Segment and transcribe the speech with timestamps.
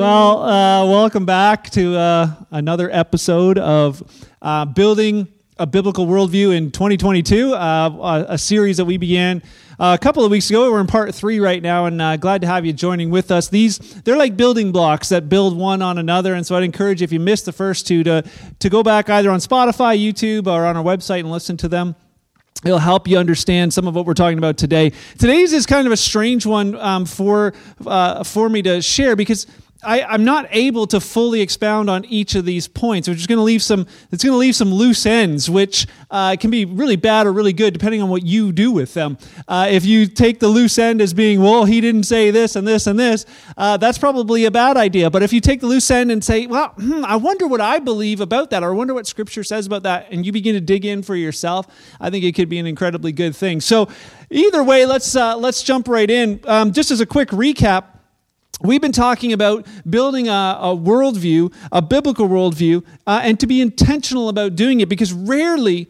[0.00, 4.02] Well, uh, welcome back to uh, another episode of
[4.40, 5.28] uh, Building
[5.58, 9.42] a Biblical Worldview in 2022, uh, a, a series that we began
[9.78, 10.72] uh, a couple of weeks ago.
[10.72, 13.48] We're in part three right now, and uh, glad to have you joining with us.
[13.48, 17.12] These they're like building blocks that build one on another, and so I'd encourage if
[17.12, 18.24] you missed the first two to
[18.58, 21.94] to go back either on Spotify, YouTube, or on our website and listen to them.
[22.64, 24.92] It'll help you understand some of what we're talking about today.
[25.18, 27.52] Today's is kind of a strange one um, for
[27.86, 29.46] uh, for me to share because
[29.82, 33.38] I, am not able to fully expound on each of these points, which is going
[33.38, 33.86] to leave some.
[34.10, 37.52] It's going to leave some loose ends, which uh, can be really bad or really
[37.52, 39.18] good depending on what you do with them.
[39.48, 42.66] Uh, if you take the loose end as being, well, he didn't say this and
[42.66, 45.10] this and this, uh, that's probably a bad idea.
[45.10, 47.78] But if you take the loose end and say, well, hmm, I wonder what I
[47.78, 50.60] believe about that, or I wonder what Scripture says about that, and you begin to
[50.60, 51.66] dig in for yourself,
[52.00, 53.60] I think it could be an incredibly good thing.
[53.60, 53.88] So,
[54.30, 56.40] either way, let's uh, let's jump right in.
[56.44, 57.99] Um, just as a quick recap.
[58.62, 63.62] We've been talking about building a, a worldview, a biblical worldview, uh, and to be
[63.62, 65.88] intentional about doing it because rarely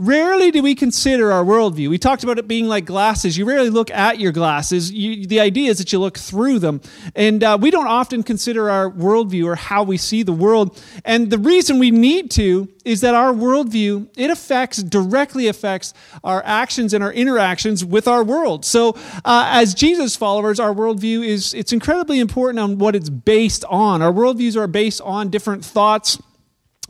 [0.00, 1.90] Rarely do we consider our worldview.
[1.90, 3.36] We talked about it being like glasses.
[3.36, 4.92] You rarely look at your glasses.
[4.92, 6.80] You, the idea is that you look through them.
[7.16, 10.80] And uh, we don't often consider our worldview or how we see the world.
[11.04, 16.44] And the reason we need to is that our worldview, it affects, directly affects our
[16.44, 18.64] actions and our interactions with our world.
[18.64, 18.90] So
[19.24, 24.00] uh, as Jesus followers, our worldview is, it's incredibly important on what it's based on.
[24.00, 26.22] Our worldviews are based on different thoughts,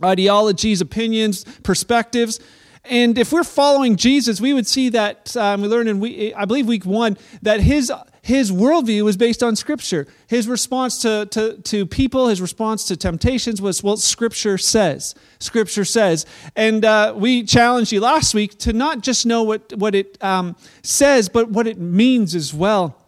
[0.04, 2.38] ideologies, opinions, perspectives.
[2.84, 6.44] And if we're following Jesus, we would see that um, we learned in week, I
[6.44, 10.06] believe week one that his his worldview was based on Scripture.
[10.26, 15.14] His response to, to, to people, his response to temptations was, well, Scripture says.
[15.38, 16.26] Scripture says.
[16.54, 20.56] And uh, we challenged you last week to not just know what, what it um,
[20.82, 23.07] says, but what it means as well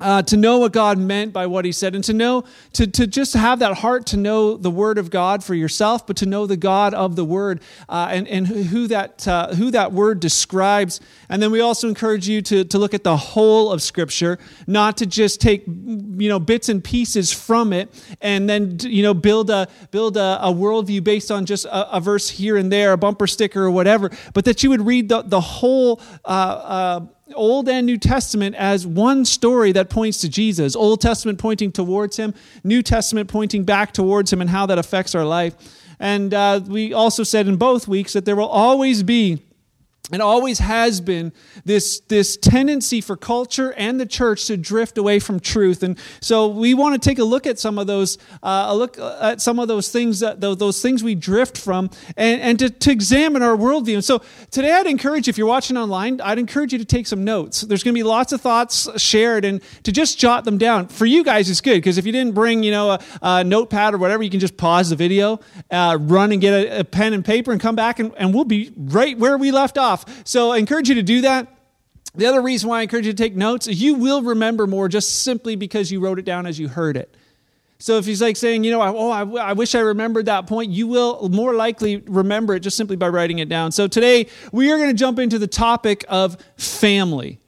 [0.00, 3.06] uh, to know what God meant by what he said, and to know, to, to
[3.06, 6.46] just have that heart to know the word of God for yourself, but to know
[6.46, 11.00] the God of the word uh, and, and who that, uh, who that word describes.
[11.28, 14.96] And then we also encourage you to, to look at the whole of Scripture, not
[14.98, 17.88] to just take you know, bits and pieces from it
[18.20, 22.00] and then you know, build, a, build a, a worldview based on just a, a,
[22.00, 25.22] verse here and there, a bumper sticker or whatever, but that you would read the,
[25.22, 27.00] the whole uh, uh,
[27.32, 30.76] Old and New Testament as one story that points to Jesus.
[30.76, 35.14] Old Testament pointing towards him, New Testament pointing back towards him and how that affects
[35.14, 35.54] our life.
[35.98, 39.42] And uh, we also said in both weeks that there will always be
[40.12, 41.32] and always has been
[41.64, 45.82] this, this tendency for culture and the church to drift away from truth.
[45.82, 48.98] And so we want to take a look at some of those uh, a look
[48.98, 51.88] at some of those things that those things we drift from
[52.18, 53.94] and, and to, to examine our worldview.
[53.94, 54.20] And so
[54.50, 57.62] today i'd encourage if you're watching online i'd encourage you to take some notes.
[57.62, 60.88] There's going to be lots of thoughts shared and to just jot them down.
[60.88, 63.94] For you guys it's good because if you didn't bring you know a, a, notepad
[63.94, 65.40] or whatever you can just pause the video
[65.70, 68.44] uh, run and get a, a pen and paper and come back and, and we'll
[68.44, 70.26] be right where we left off off.
[70.26, 71.48] So I encourage you to do that.
[72.14, 74.88] The other reason why I encourage you to take notes is you will remember more
[74.88, 77.16] just simply because you wrote it down as you heard it.
[77.78, 80.70] So if he's like saying, you know, oh, I, I wish I remembered that point,
[80.70, 83.72] you will more likely remember it just simply by writing it down.
[83.72, 87.40] So today we are going to jump into the topic of family.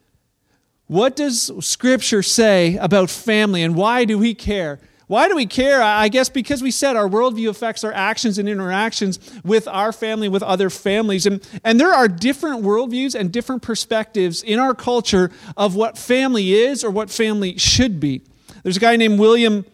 [0.87, 4.79] What does Scripture say about family and why do we care?
[5.07, 5.81] Why do we care?
[5.81, 10.27] I guess because we said our worldview affects our actions and interactions with our family,
[10.27, 11.25] with other families.
[11.25, 16.53] And, and there are different worldviews and different perspectives in our culture of what family
[16.53, 18.21] is or what family should be.
[18.63, 19.65] There's a guy named William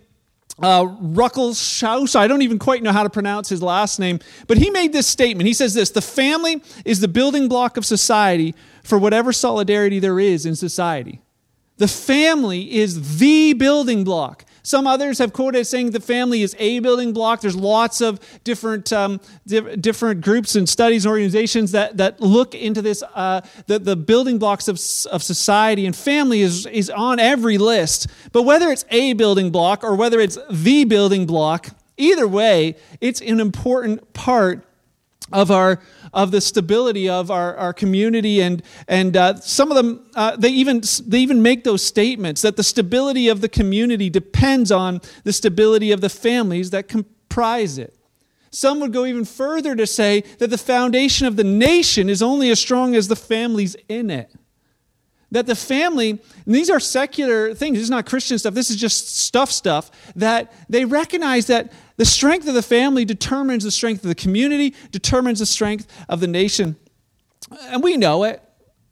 [0.61, 2.15] uh, Ruckelshaus.
[2.15, 5.07] I don't even quite know how to pronounce his last name, but he made this
[5.07, 5.47] statement.
[5.47, 10.19] He says this The family is the building block of society for whatever solidarity there
[10.19, 11.21] is in society.
[11.77, 14.45] The family is the building block.
[14.63, 17.41] Some others have quoted saying the family is a building block.
[17.41, 22.55] There's lots of different, um, di- different groups and studies and organizations that, that look
[22.55, 24.75] into this, uh, the, the building blocks of,
[25.11, 28.07] of society, and family is, is on every list.
[28.31, 31.67] But whether it's a building block or whether it's the building block,
[31.97, 34.65] either way, it's an important part
[35.31, 35.79] of our
[36.13, 40.49] of the stability of our, our community and and uh, some of them uh, they
[40.49, 45.33] even they even make those statements that the stability of the community depends on the
[45.33, 47.95] stability of the families that comprise it.
[48.51, 52.51] Some would go even further to say that the foundation of the nation is only
[52.51, 54.31] as strong as the families in it
[55.33, 59.17] that the family, these are secular things, this is not Christian stuff, this is just
[59.17, 64.09] stuff stuff, that they recognize that the strength of the family determines the strength of
[64.09, 66.75] the community, determines the strength of the nation.
[67.67, 68.41] And we know it.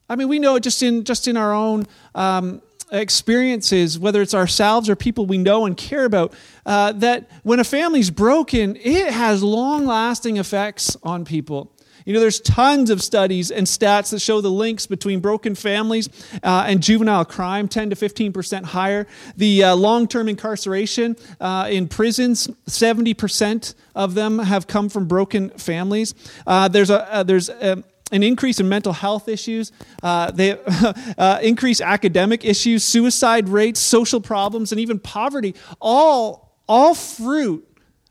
[0.08, 1.86] I mean, we know it just in, just in our own
[2.16, 2.60] um,
[2.90, 6.34] experiences, whether it's ourselves or people we know and care about,
[6.66, 11.71] uh, that when a family's broken, it has long lasting effects on people.
[12.04, 16.08] You know, there's tons of studies and stats that show the links between broken families
[16.42, 19.06] uh, and juvenile crime, 10 to 15% higher.
[19.36, 25.50] The uh, long term incarceration uh, in prisons, 70% of them have come from broken
[25.50, 26.14] families.
[26.46, 27.82] Uh, there's a, uh, there's a,
[28.12, 29.72] an increase in mental health issues,
[30.02, 30.58] uh, they
[31.18, 35.54] uh, increase academic issues, suicide rates, social problems, and even poverty.
[35.80, 37.66] All, all fruit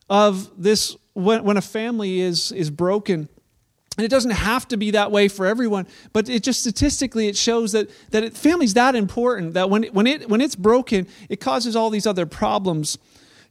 [0.10, 3.30] of this when, when a family is, is broken.
[4.02, 7.38] And it doesn't have to be that way for everyone, but it just statistically it
[7.38, 11.40] shows that that it, family's that important that when when it when it's broken, it
[11.40, 12.98] causes all these other problems.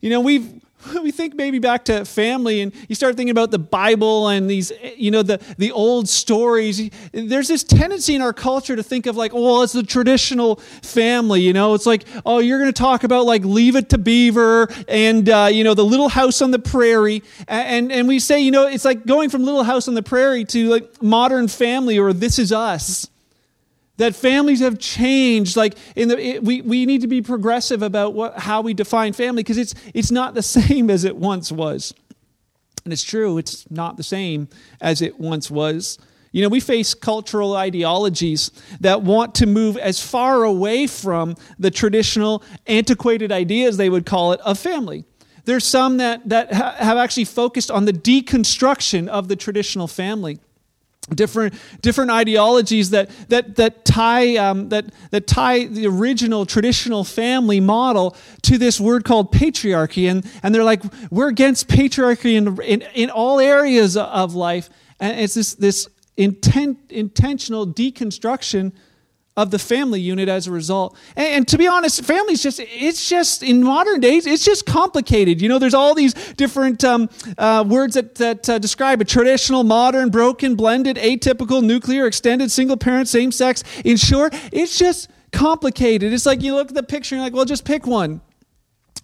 [0.00, 0.60] You know, we've
[1.02, 4.72] we think maybe back to family and you start thinking about the bible and these
[4.96, 6.90] you know the, the old stories.
[7.12, 11.42] There's this tendency in our culture to think of like oh it's the traditional family
[11.42, 11.74] you know?
[11.74, 15.48] It's like oh you're going to talk about like leave it to beaver and uh,
[15.50, 17.22] you know the little house on the prairie.
[17.48, 20.44] And, and we say you know it's like going from little house on the prairie
[20.46, 23.08] to like modern family or this is us
[24.00, 28.14] that families have changed like in the it, we, we need to be progressive about
[28.14, 31.92] what, how we define family because it's it's not the same as it once was.
[32.84, 34.48] And it's true it's not the same
[34.80, 35.98] as it once was.
[36.32, 38.50] You know we face cultural ideologies
[38.80, 44.32] that want to move as far away from the traditional antiquated ideas they would call
[44.32, 45.04] it of family.
[45.44, 50.38] There's some that that ha- have actually focused on the deconstruction of the traditional family
[51.10, 57.60] different different ideologies that that that tie um, that that tie the original traditional family
[57.60, 60.10] model to this word called patriarchy.
[60.10, 64.70] And and they're like we're against patriarchy in in, in all areas of life.
[64.98, 68.72] And it's this this intent intentional deconstruction
[69.40, 70.96] of the family unit as a result.
[71.16, 75.40] And, and, to be honest, families just, it's just, in modern days, it's just complicated.
[75.40, 77.08] You know, there's all these different um,
[77.38, 82.76] uh, words that, that uh, describe a traditional, modern, broken, blended, atypical, nuclear, extended, single
[82.76, 83.64] parent, same sex.
[83.84, 86.12] In short, it's just complicated.
[86.12, 88.20] It's like you look at the picture and you're like, well, just pick one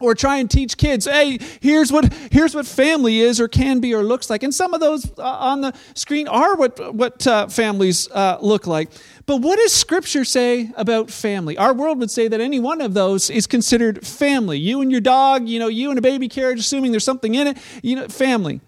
[0.00, 3.94] or try and teach kids hey here's what here's what family is or can be
[3.94, 4.43] or looks like.
[4.43, 8.66] And some of those uh, on the screen are what what uh, families uh, look
[8.66, 8.90] like.
[9.26, 11.56] But what does scripture say about family?
[11.58, 14.58] Our world would say that any one of those is considered family.
[14.58, 17.48] You and your dog you know you and a baby carriage assuming there's something in
[17.48, 18.60] it you know family.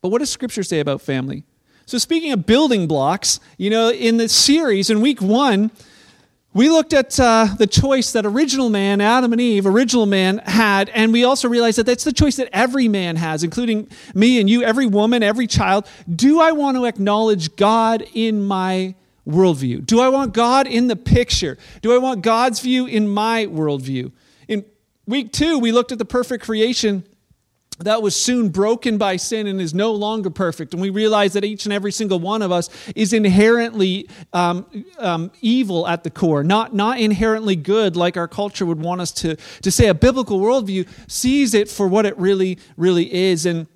[0.00, 1.44] But what does scripture say about family?
[1.86, 5.70] So speaking of building blocks you know in the series in week one
[6.54, 10.88] we looked at uh, the choice that original man, Adam and Eve, original man, had,
[10.90, 14.48] and we also realized that that's the choice that every man has, including me and
[14.48, 15.86] you, every woman, every child.
[16.12, 18.94] Do I want to acknowledge God in my
[19.28, 19.84] worldview?
[19.84, 21.58] Do I want God in the picture?
[21.82, 24.10] Do I want God's view in my worldview?
[24.48, 24.64] In
[25.06, 27.04] week two, we looked at the perfect creation
[27.80, 30.72] that was soon broken by sin and is no longer perfect.
[30.72, 34.66] And we realize that each and every single one of us is inherently um,
[34.98, 39.12] um, evil at the core, not, not inherently good like our culture would want us
[39.12, 39.86] to, to say.
[39.86, 43.46] A biblical worldview sees it for what it really, really is.
[43.46, 43.68] And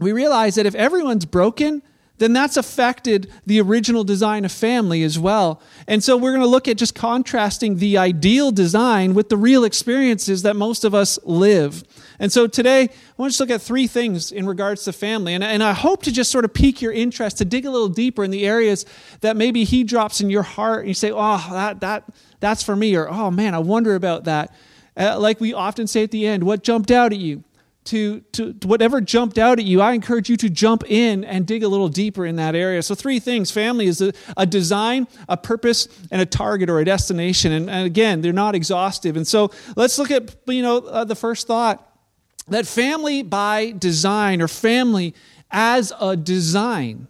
[0.00, 1.82] we realize that if everyone's broken,
[2.18, 5.60] then that's affected the original design of family as well.
[5.86, 9.64] And so we're going to look at just contrasting the ideal design with the real
[9.64, 11.84] experiences that most of us live.
[12.18, 15.34] And so today, I want to just look at three things in regards to family.
[15.34, 17.88] And, and I hope to just sort of pique your interest, to dig a little
[17.88, 18.86] deeper in the areas
[19.20, 22.04] that maybe he drops in your heart and you say, oh, that, that,
[22.40, 24.54] that's for me, or oh man, I wonder about that.
[24.96, 27.44] Uh, like we often say at the end, what jumped out at you?
[27.86, 31.62] To, to, whatever jumped out at you, I encourage you to jump in and dig
[31.62, 32.82] a little deeper in that area.
[32.82, 36.84] So, three things family is a, a design, a purpose, and a target or a
[36.84, 37.52] destination.
[37.52, 39.16] And, and again, they're not exhaustive.
[39.16, 41.86] And so, let's look at you know uh, the first thought
[42.48, 45.14] that family by design or family
[45.50, 47.08] as a design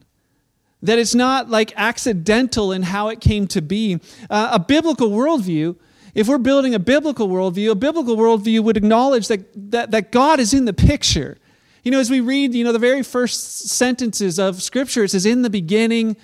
[0.82, 3.98] that it's not like accidental in how it came to be
[4.30, 5.76] uh, a biblical worldview
[6.16, 10.40] if we're building a biblical worldview a biblical worldview would acknowledge that, that, that god
[10.40, 11.38] is in the picture
[11.84, 15.26] you know as we read you know the very first sentences of scripture it says
[15.26, 16.16] in the beginning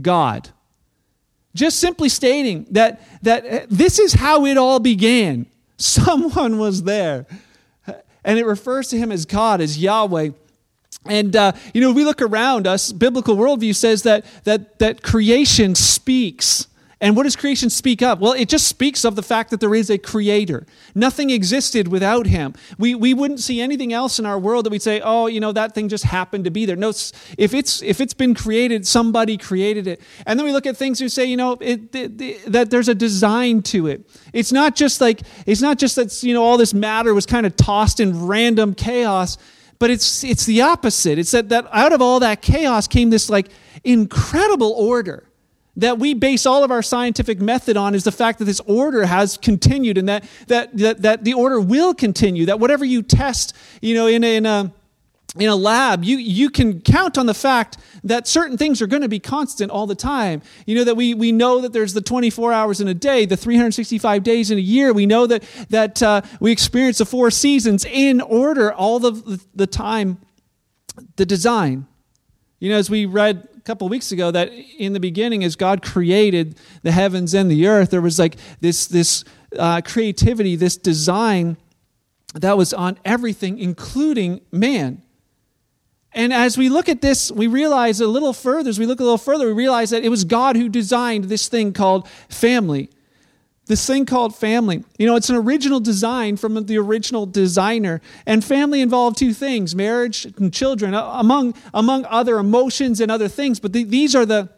[0.00, 0.50] god
[1.54, 7.26] just simply stating that that uh, this is how it all began someone was there
[8.24, 10.30] and it refers to him as God, as Yahweh.
[11.06, 12.92] And uh, you know, we look around us.
[12.92, 16.66] Biblical worldview says that that that creation speaks
[17.02, 18.20] And what does creation speak of?
[18.20, 20.66] Well, it just speaks of the fact that there is a creator.
[20.94, 22.52] Nothing existed without him.
[22.78, 25.50] We, we wouldn't see anything else in our world that we'd say, oh, you know,
[25.52, 26.76] that thing just happened to be there.
[26.76, 30.02] No, if it's, if it's been created, somebody created it.
[30.26, 32.88] And then we look at things and say, you know, it, it, it, that there's
[32.88, 34.06] a design to it.
[34.34, 37.46] It's not just like, it's not just that, you know, all this matter was kind
[37.46, 39.38] of tossed in random chaos,
[39.78, 41.18] but it's, it's the opposite.
[41.18, 43.48] It's that, that out of all that chaos came this like
[43.84, 45.29] incredible order
[45.76, 49.06] that we base all of our scientific method on is the fact that this order
[49.06, 53.56] has continued and that, that, that, that the order will continue, that whatever you test,
[53.80, 54.72] you know, in a, in a,
[55.36, 59.02] in a lab, you, you can count on the fact that certain things are going
[59.02, 60.42] to be constant all the time.
[60.66, 63.36] You know, that we, we know that there's the 24 hours in a day, the
[63.36, 64.92] 365 days in a year.
[64.92, 69.66] We know that, that uh, we experience the four seasons in order all the, the
[69.66, 70.18] time.
[71.16, 71.86] The design.
[72.58, 76.58] You know, as we read couple weeks ago that in the beginning, as God created
[76.82, 79.24] the heavens and the earth, there was like this, this
[79.58, 81.56] uh, creativity, this design
[82.34, 85.02] that was on everything, including man.
[86.12, 89.04] And as we look at this, we realize a little further, as we look a
[89.04, 92.90] little further, we realize that it was God who designed this thing called family
[93.70, 94.82] this thing called family.
[94.98, 98.00] You know, it's an original design from the original designer.
[98.26, 103.60] And family involved two things marriage and children, among, among other emotions and other things.
[103.60, 104.48] But the, these are the,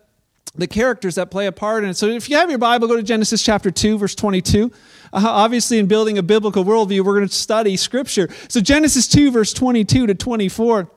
[0.55, 1.95] the characters that play a part in it.
[1.99, 4.73] So if you have your Bible, go to Genesis chapter 2, verse 22.
[5.13, 8.31] Uh, obviously, in building a biblical worldview, we're going to study Scripture.
[8.49, 10.91] So Genesis 2, verse 22 to 24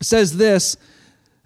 [0.00, 0.78] says this.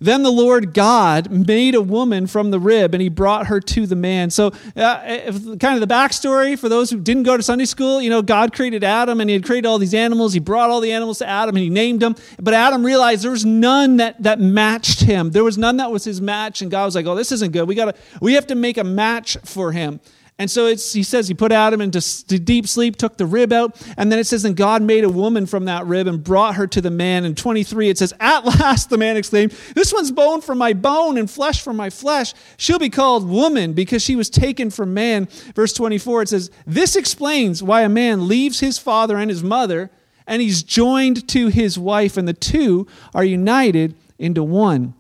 [0.01, 3.87] Then the Lord God made a woman from the rib and he brought her to
[3.87, 4.31] the man.
[4.31, 8.09] So, uh, kind of the backstory for those who didn't go to Sunday school, you
[8.09, 10.33] know, God created Adam and he had created all these animals.
[10.33, 12.15] He brought all the animals to Adam and he named them.
[12.41, 15.31] But Adam realized there was none that, that matched him.
[15.31, 16.63] There was none that was his match.
[16.63, 17.67] And God was like, oh, this isn't good.
[17.67, 19.99] We, gotta, we have to make a match for him.
[20.41, 22.01] And so he says he put Adam into
[22.39, 25.47] deep sleep, took the rib out, and then it says, and God made a woman
[25.47, 27.25] from that rib and brought her to the man.
[27.25, 31.19] And 23, it says, At last the man exclaimed, This one's bone from my bone
[31.19, 32.35] and flesh from my flesh.
[32.57, 35.27] She'll be called woman because she was taken from man.
[35.57, 39.91] Verse 24, it says, This explains why a man leaves his father and his mother,
[40.25, 44.95] and he's joined to his wife, and the two are united into one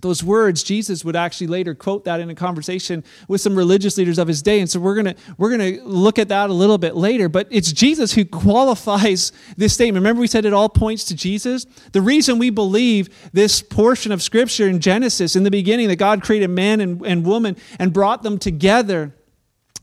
[0.00, 4.18] those words jesus would actually later quote that in a conversation with some religious leaders
[4.18, 4.60] of his day.
[4.60, 7.28] And so we're going to we're going to look at that a little bit later
[7.28, 10.02] but it's jesus who qualifies this statement.
[10.02, 11.66] Remember we said it all points to jesus?
[11.92, 16.22] The reason we believe this portion of scripture in genesis in the beginning that god
[16.22, 19.14] created man and, and woman and brought them together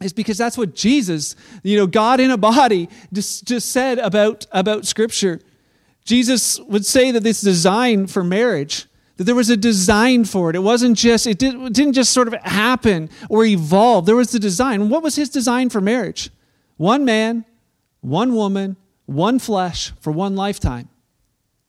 [0.02, 4.48] is because that's what jesus you know god in a body just, just said about
[4.52, 5.40] about scripture.
[6.06, 8.88] Jesus would say that this design for marriage
[9.20, 10.56] that there was a design for it.
[10.56, 14.06] It wasn't just, it, did, it didn't just sort of happen or evolve.
[14.06, 14.88] There was the design.
[14.88, 16.30] What was his design for marriage?
[16.78, 17.44] One man,
[18.00, 20.88] one woman, one flesh for one lifetime.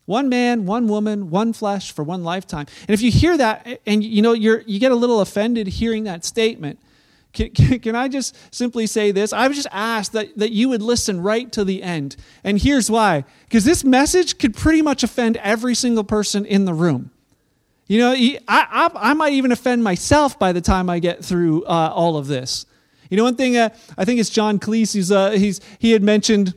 [0.07, 2.67] One man, one woman, one flesh for one lifetime.
[2.83, 6.05] And if you hear that and you know you're you get a little offended hearing
[6.05, 6.79] that statement,
[7.33, 9.33] can, can, can, I just simply say this?
[9.33, 12.15] I was just asked that, that you would listen right to the end.
[12.45, 13.25] And here's why.
[13.43, 17.11] Because this message could pretty much offend every single person in the room.
[17.91, 21.65] You know, I, I, I, might even offend myself by the time I get through
[21.65, 22.65] uh, all of this.
[23.11, 26.01] You know, one thing uh, I think it's John Cleese, he's, uh, he's, he had
[26.01, 26.55] mentioned,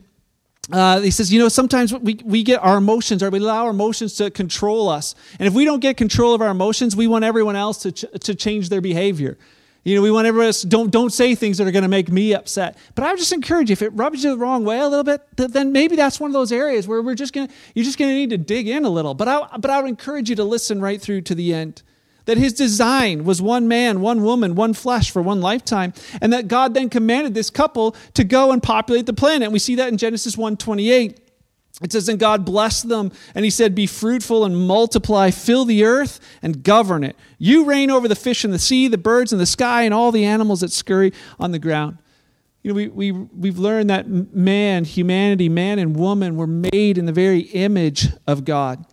[0.70, 3.70] uh, he says, you know, sometimes we, we get our emotions, or we allow our
[3.70, 5.16] emotions to control us.
[5.40, 8.04] And if we don't get control of our emotions, we want everyone else to, ch-
[8.20, 9.36] to change their behavior.
[9.84, 12.10] You know, we want everyone else, don't, don't say things that are going to make
[12.10, 12.78] me upset.
[12.94, 15.04] But I would just encourage you, if it rubs you the wrong way a little
[15.04, 17.98] bit, then maybe that's one of those areas where we're just going to, you're just
[17.98, 19.12] going to need to dig in a little.
[19.12, 21.82] But I, but I would encourage you to listen right through to the end.
[22.24, 25.92] That his design was one man, one woman, one flesh for one lifetime.
[26.22, 29.42] And that God then commanded this couple to go and populate the planet.
[29.42, 31.20] And we see that in Genesis 1 28.
[31.82, 35.84] It says, And God blessed them, and he said, Be fruitful and multiply, fill the
[35.84, 37.16] earth and govern it.
[37.38, 40.12] You reign over the fish in the sea, the birds in the sky, and all
[40.12, 41.98] the animals that scurry on the ground.
[42.62, 47.06] You know, we, we, we've learned that man, humanity, man and woman were made in
[47.06, 48.86] the very image of God.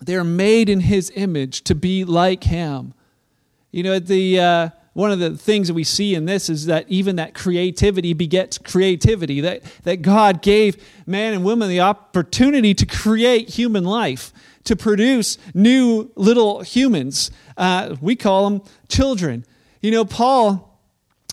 [0.00, 2.94] They are made in his image to be like him.
[3.70, 4.40] You know, the.
[4.40, 8.14] Uh, one of the things that we see in this is that even that creativity
[8.14, 14.32] begets creativity, that, that God gave man and woman the opportunity to create human life,
[14.64, 17.30] to produce new little humans.
[17.58, 19.44] Uh, we call them children.
[19.82, 20.75] You know, Paul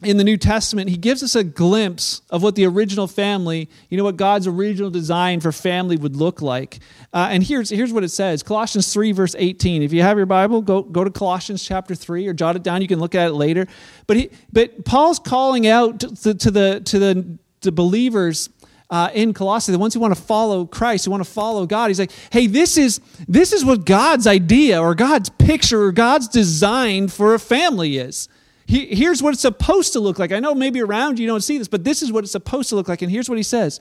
[0.06, 3.98] in the New Testament, he gives us a glimpse of what the original family, you
[3.98, 6.80] know, what God's original design for family would look like.
[7.14, 9.82] Uh, and here's, here's what it says Colossians 3, verse 18.
[9.82, 12.82] If you have your Bible, go, go to Colossians chapter 3 or jot it down.
[12.82, 13.68] You can look at it later.
[14.08, 18.50] But, he, but Paul's calling out to, to, the, to the, the believers
[18.90, 21.88] uh, in Colossae, the ones who want to follow Christ, who want to follow God.
[21.88, 26.28] He's like, hey, this is this is what God's idea or God's picture or God's
[26.28, 28.30] design for a family is.
[28.66, 30.32] He, here's what it's supposed to look like.
[30.32, 32.76] I know maybe around you don't see this, but this is what it's supposed to
[32.76, 33.02] look like.
[33.02, 33.80] And here's what he says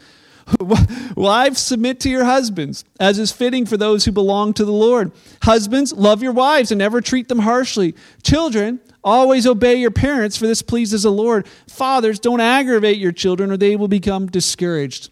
[1.17, 5.13] Wives, submit to your husbands, as is fitting for those who belong to the Lord.
[5.43, 7.95] Husbands, love your wives and never treat them harshly.
[8.23, 11.47] Children, always obey your parents, for this pleases the Lord.
[11.69, 15.11] Fathers, don't aggravate your children, or they will become discouraged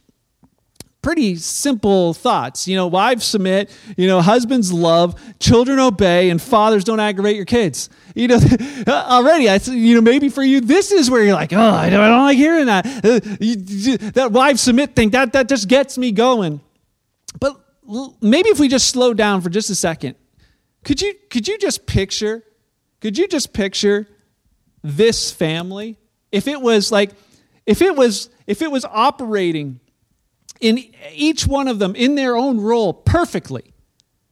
[1.02, 2.68] pretty simple thoughts.
[2.68, 7.44] You know, wives submit, you know, husbands love, children obey, and fathers don't aggravate your
[7.44, 7.88] kids.
[8.14, 8.40] You know,
[8.86, 12.00] already, I, you know, maybe for you, this is where you're like, oh, I don't,
[12.00, 12.86] I don't like hearing that.
[12.86, 16.60] Uh, that wives submit thing, that, that just gets me going.
[17.38, 17.56] But
[18.20, 20.16] maybe if we just slow down for just a second,
[20.84, 22.42] could you, could you just picture,
[23.00, 24.06] could you just picture
[24.82, 25.98] this family?
[26.32, 27.10] If it was like,
[27.66, 29.80] if it was, if it was operating
[30.60, 33.74] in each one of them in their own role perfectly.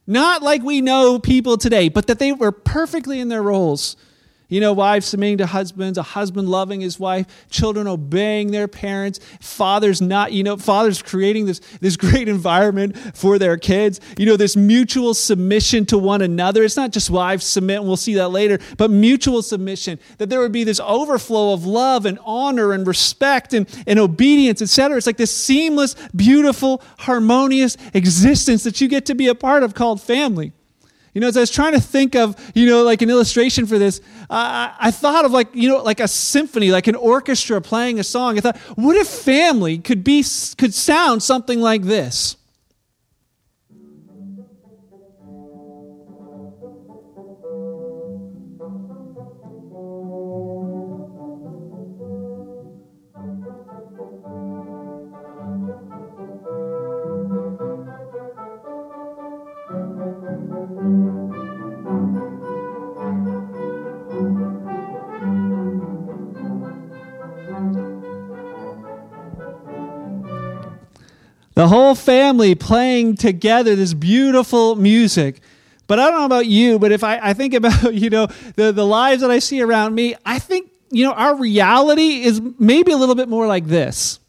[0.07, 3.95] Not like we know people today, but that they were perfectly in their roles.
[4.49, 9.19] You know, wives submitting to husbands, a husband loving his wife, children obeying their parents,
[9.39, 14.01] fathers not, you know, fathers creating this, this great environment for their kids.
[14.17, 16.63] You know, this mutual submission to one another.
[16.63, 20.39] It's not just wives submit, and we'll see that later, but mutual submission, that there
[20.39, 24.97] would be this overflow of love and honor and respect and, and obedience, etc.
[24.97, 29.75] It's like this seamless, beautiful, harmonious existence that you get to be a part of
[29.75, 30.53] called family.
[31.13, 33.77] You know, as I was trying to think of, you know, like an illustration for
[33.79, 33.99] this,
[34.29, 38.03] uh, I thought of like, you know, like a symphony, like an orchestra playing a
[38.03, 38.37] song.
[38.37, 40.23] I thought, what if family could be,
[40.57, 42.35] could sound something like this?
[71.59, 75.41] The whole family playing together this beautiful music.
[75.87, 78.71] But I don't know about you, but if I, I think about, you know, the,
[78.71, 82.93] the lives that I see around me, I think, you know, our reality is maybe
[82.93, 84.21] a little bit more like this.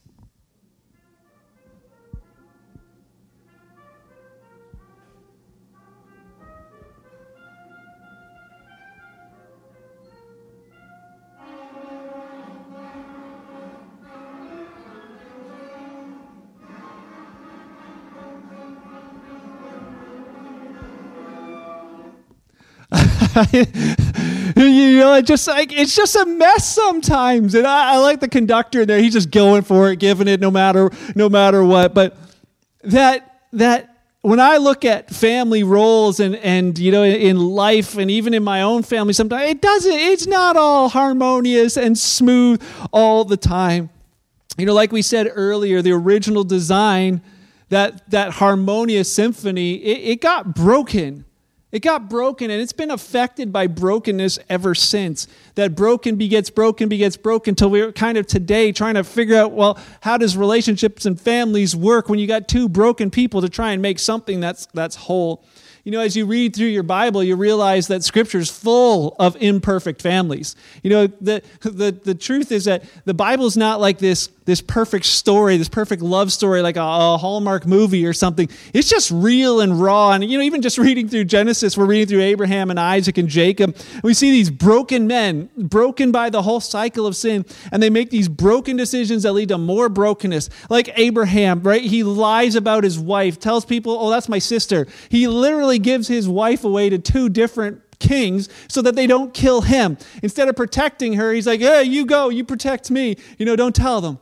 [23.53, 27.55] you know, it just like it's just a mess sometimes.
[27.55, 30.51] And I, I like the conductor there; he's just going for it, giving it no
[30.51, 31.95] matter no matter what.
[31.95, 32.17] But
[32.83, 38.11] that that when I look at family roles and and you know in life and
[38.11, 39.93] even in my own family, sometimes it doesn't.
[39.93, 43.91] It's not all harmonious and smooth all the time.
[44.59, 47.23] You know, like we said earlier, the original design
[47.71, 51.25] that that harmonious symphony it, it got broken
[51.73, 55.29] it got broken and it's been affected by brokenness ever since.
[55.55, 59.53] That broken begets broken begets broken until we're kind of today trying to figure out,
[59.53, 63.73] well, how does relationships and families work when you got two broken people to try
[63.73, 65.45] and make something that's, that's whole?
[65.85, 69.37] You know, as you read through your Bible, you realize that Scripture is full of
[69.41, 70.55] imperfect families.
[70.83, 74.61] You know, the, the, the truth is that the Bible is not like this, this
[74.61, 78.49] perfect story, this perfect love story, like a, a, Hallmark movie or something.
[78.75, 80.11] It's just real and raw.
[80.11, 83.29] And, you know, even just reading through Genesis, we're reading through Abraham and Isaac and
[83.29, 83.77] Jacob.
[84.03, 88.11] We see these broken men, broken by the whole cycle of sin, and they make
[88.11, 90.51] these broken decisions that lead to more brokenness.
[90.69, 91.83] Like Abraham, right?
[91.83, 94.89] He lies about his wife, tells people, oh, that's my sister.
[95.09, 99.61] He literally gives his wife away to two different kings so that they don't kill
[99.61, 99.97] him.
[100.25, 103.17] Instead of protecting her, he's like, hey, you go, you protect me.
[103.39, 104.19] You know, don't tell them.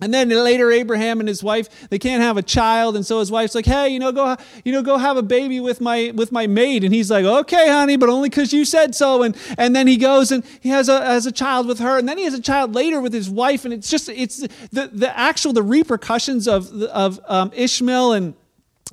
[0.00, 3.30] And then later, Abraham and his wife they can't have a child, and so his
[3.30, 6.32] wife's like, "Hey, you know, go, you know, go have a baby with my with
[6.32, 9.74] my maid." And he's like, "Okay, honey, but only because you said so." And and
[9.74, 12.24] then he goes and he has a has a child with her, and then he
[12.24, 14.38] has a child later with his wife, and it's just it's
[14.72, 18.34] the the actual the repercussions of of um, Ishmael and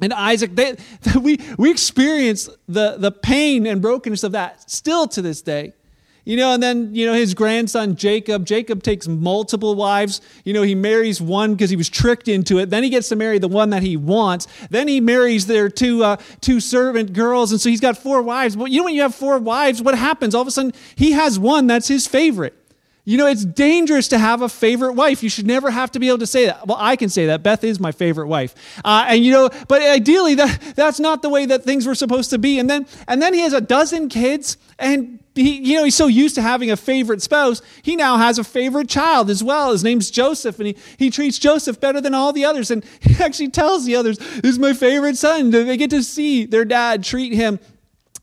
[0.02, 0.78] and Isaac, they,
[1.22, 5.74] we, we experience the, the pain and brokenness of that still to this day.
[6.24, 10.22] You know, and then, you know, his grandson Jacob, Jacob takes multiple wives.
[10.44, 12.70] You know, he marries one because he was tricked into it.
[12.70, 14.48] Then he gets to marry the one that he wants.
[14.70, 17.52] Then he marries their two, uh, two servant girls.
[17.52, 18.56] And so he's got four wives.
[18.56, 20.36] But you know, when you have four wives, what happens?
[20.36, 22.61] All of a sudden, he has one that's his favorite.
[23.04, 25.24] You know, it's dangerous to have a favorite wife.
[25.24, 26.68] You should never have to be able to say that.
[26.68, 27.42] Well, I can say that.
[27.42, 28.54] Beth is my favorite wife.
[28.86, 32.30] Uh, and you know, but ideally that, that's not the way that things were supposed
[32.30, 32.60] to be.
[32.60, 36.08] And then, and then he has a dozen kids and he, you know, he's so
[36.08, 37.64] used to having a favorite spouse.
[37.82, 39.72] He now has a favorite child as well.
[39.72, 42.70] His name's Joseph and he, he treats Joseph better than all the others.
[42.70, 45.50] And he actually tells the others, this is my favorite son.
[45.50, 47.60] They get to see their dad treat him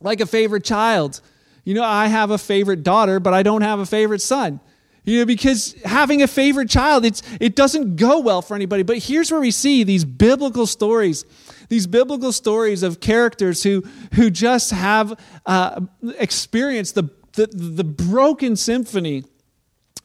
[0.01, 1.21] like a favorite child.
[1.65, 4.61] You know, I have a favorite daughter, but I don't have a favorite son.
[5.09, 8.83] You know, because having a favorite child, it's, it doesn't go well for anybody.
[8.83, 11.25] But here's where we see these biblical stories,
[11.71, 15.81] these biblical stories of characters who, who just have uh,
[16.19, 19.25] experienced the, the, the broken symphony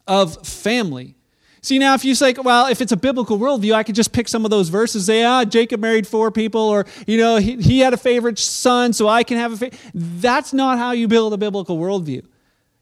[0.07, 1.15] of family.
[1.61, 4.29] See, now if you say, well, if it's a biblical worldview, I could just pick
[4.29, 7.79] some of those verses, say, ah, Jacob married four people, or, you know, he, he
[7.79, 9.81] had a favorite son, so I can have a favorite.
[9.93, 12.23] That's not how you build a biblical worldview.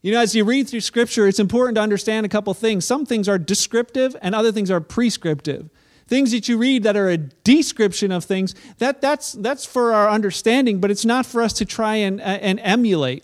[0.01, 2.85] You know, as you read through Scripture, it's important to understand a couple things.
[2.85, 5.69] Some things are descriptive, and other things are prescriptive.
[6.07, 10.09] Things that you read that are a description of things, that, that's, that's for our
[10.09, 13.23] understanding, but it's not for us to try and, uh, and emulate.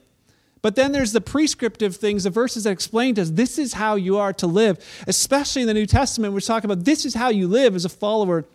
[0.62, 3.96] But then there's the prescriptive things, the verses that explain to us this is how
[3.96, 7.30] you are to live, especially in the New Testament, we're talking about this is how
[7.30, 8.46] you live as a follower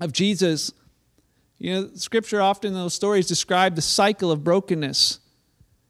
[0.00, 0.72] of Jesus.
[1.58, 5.20] You know, Scripture often in those stories describe the cycle of brokenness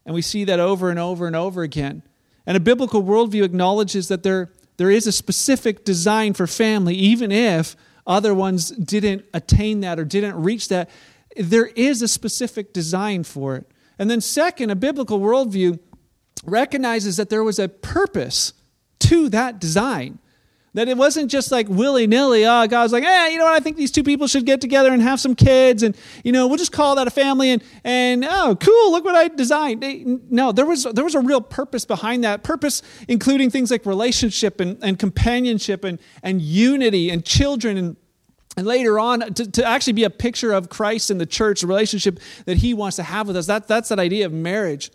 [0.04, 2.02] and we see that over and over and over again.
[2.46, 7.30] And a biblical worldview acknowledges that there, there is a specific design for family, even
[7.30, 10.90] if other ones didn't attain that or didn't reach that.
[11.36, 13.66] There is a specific design for it.
[13.98, 15.78] And then, second, a biblical worldview
[16.44, 18.52] recognizes that there was a purpose
[19.00, 20.18] to that design.
[20.74, 22.46] That it wasn't just like willy nilly.
[22.46, 23.52] Oh, God was like, eh, you know what?
[23.52, 26.46] I think these two people should get together and have some kids, and you know,
[26.46, 27.50] we'll just call that a family.
[27.50, 28.90] And and oh, cool!
[28.90, 29.84] Look what I designed.
[30.30, 32.42] No, there was there was a real purpose behind that.
[32.42, 37.96] Purpose including things like relationship and, and companionship and and unity and children and
[38.56, 41.66] and later on to, to actually be a picture of Christ and the church, the
[41.66, 43.46] relationship that He wants to have with us.
[43.46, 44.90] That that's that idea of marriage.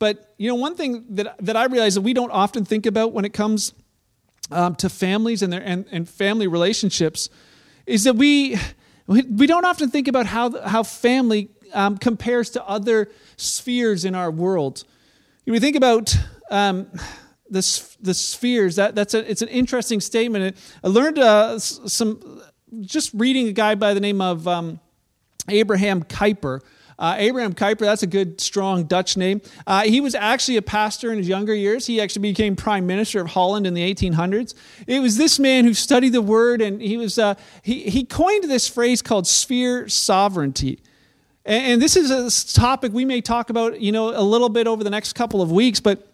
[0.00, 3.12] But you know, one thing that that I realize that we don't often think about
[3.12, 3.74] when it comes
[4.50, 7.28] um, to families and, their, and, and family relationships
[7.86, 8.58] is that we,
[9.06, 14.30] we don't often think about how, how family um, compares to other spheres in our
[14.30, 14.84] world.
[15.46, 16.16] We think about
[16.50, 16.86] um,
[17.50, 17.60] the,
[18.00, 18.76] the spheres.
[18.76, 20.56] That, that's a, it's an interesting statement.
[20.82, 22.42] I learned uh, some,
[22.80, 24.80] just reading a guy by the name of um,
[25.48, 26.60] Abraham Kuyper,
[26.98, 29.40] uh, Abraham Kuyper, that's a good, strong Dutch name.
[29.66, 31.86] Uh, he was actually a pastor in his younger years.
[31.86, 34.54] He actually became prime minister of Holland in the 1800s.
[34.86, 38.44] It was this man who studied the word, and he was uh, he, he coined
[38.44, 40.80] this phrase called sphere sovereignty.
[41.44, 44.66] And, and this is a topic we may talk about, you know, a little bit
[44.66, 46.13] over the next couple of weeks, but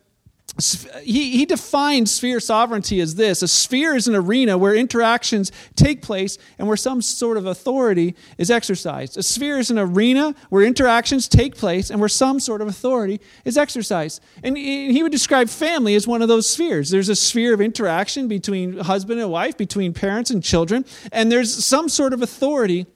[1.02, 6.02] he, he defines sphere sovereignty as this a sphere is an arena where interactions take
[6.02, 9.16] place and where some sort of authority is exercised.
[9.16, 13.20] A sphere is an arena where interactions take place and where some sort of authority
[13.44, 14.22] is exercised.
[14.42, 16.90] And he would describe family as one of those spheres.
[16.90, 21.64] There's a sphere of interaction between husband and wife, between parents and children, and there's
[21.64, 22.86] some sort of authority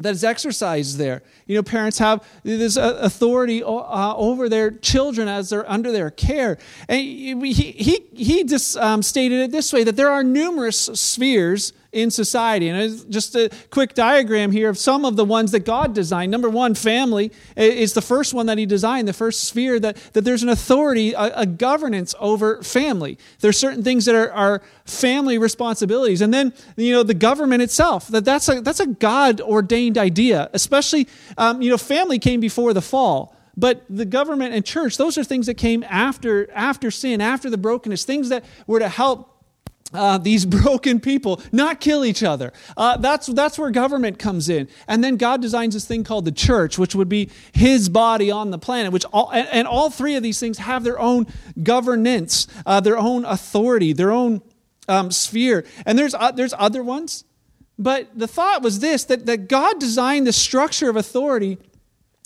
[0.00, 1.22] that is exercised there.
[1.46, 6.58] You know, parents have this authority uh, over their children as they're under their care.
[6.88, 11.72] And he, he, he just um, stated it this way that there are numerous spheres
[11.92, 12.68] in society.
[12.68, 16.30] And it's just a quick diagram here of some of the ones that God designed.
[16.30, 20.22] Number one, family is the first one that He designed, the first sphere that, that
[20.22, 23.18] there's an authority, a, a governance over family.
[23.40, 26.20] There's certain things that are, are family responsibilities.
[26.20, 30.48] And then, you know, the government itself, that that's a, that's a God ordained idea,
[30.52, 35.18] especially, um, you know, family came before the fall but the government and church those
[35.18, 39.39] are things that came after after sin after the brokenness things that were to help
[39.92, 42.52] uh, these broken people not kill each other.
[42.76, 44.68] Uh, that's, that's where government comes in.
[44.88, 48.50] And then God designs this thing called the church, which would be his body on
[48.50, 51.26] the planet, which all, and, and all three of these things have their own
[51.62, 54.42] governance, uh, their own authority, their own
[54.88, 55.64] um, sphere.
[55.86, 57.24] And there's, uh, there's other ones.
[57.78, 61.58] But the thought was this that, that God designed the structure of authority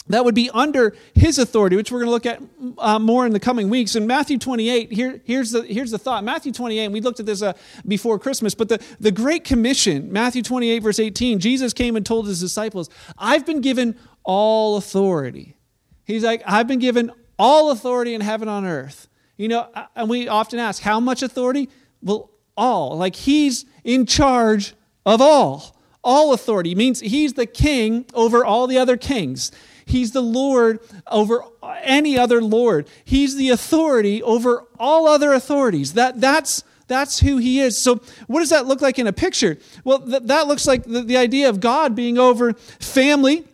[0.09, 2.43] that would be under his authority, which we're going to look at
[2.79, 3.97] uh, more in the coming weeks.
[3.97, 6.25] In Matthew 28, here, here's, the, here's the thought.
[6.25, 7.55] Matthew 28, and we looked at this uh,
[7.87, 12.27] before Christmas, but the, the Great Commission, Matthew 28, verse 18, Jesus came and told
[12.27, 15.57] his disciples, I've been given all authority.
[16.05, 19.09] He's like, I've been given all authority in heaven on earth.
[19.37, 21.71] You know, and we often ask, how much authority?
[22.03, 22.97] Well, all.
[22.97, 25.77] Like he's in charge of all.
[26.03, 29.51] All authority means he's the king over all the other kings.
[29.87, 31.45] He's the Lord over
[31.83, 32.89] any other Lord.
[33.05, 35.95] He's the authority over all other authorities.
[35.95, 37.77] That, that's, that's who he is.
[37.77, 39.59] So, what does that look like in a picture?
[39.85, 43.45] Well, th- that looks like the, the, idea of God being over family.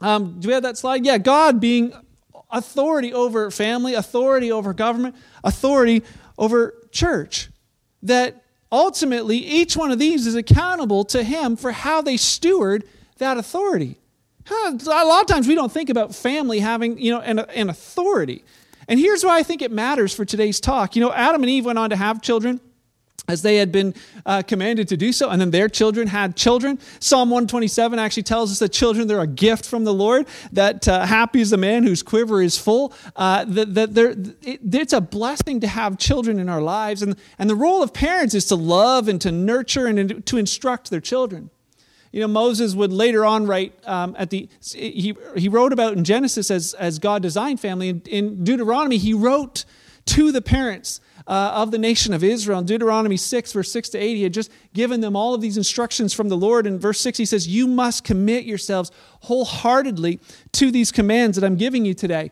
[0.00, 1.04] Um, do we have that slide?
[1.04, 1.92] Yeah, God being
[2.50, 6.02] authority over family, authority over government, authority
[6.38, 7.50] over church.
[8.02, 12.84] That ultimately each one of these is accountable to him for how they steward
[13.18, 13.98] that authority.
[14.50, 18.44] A lot of times we don't think about family having, you know, an, an authority.
[18.88, 20.94] And here's why I think it matters for today's talk.
[20.94, 22.60] You know, Adam and Eve went on to have children
[23.26, 23.94] as they had been
[24.26, 26.78] uh, commanded to do so, and then their children had children.
[27.00, 31.06] Psalm 127 actually tells us that children, they're a gift from the Lord, that uh,
[31.06, 35.60] happy is the man whose quiver is full, uh, that, that it, it's a blessing
[35.60, 37.02] to have children in our lives.
[37.02, 40.90] And, and the role of parents is to love and to nurture and to instruct
[40.90, 41.50] their children.
[42.14, 46.04] You know, Moses would later on write um, at the he he wrote about in
[46.04, 47.88] Genesis as as God designed family.
[47.88, 49.64] In, in Deuteronomy, he wrote
[50.06, 52.60] to the parents uh, of the nation of Israel.
[52.60, 55.56] In Deuteronomy 6, verse 6 to 8, he had just given them all of these
[55.56, 56.68] instructions from the Lord.
[56.68, 60.20] In verse 6, he says, You must commit yourselves wholeheartedly
[60.52, 62.30] to these commands that I'm giving you today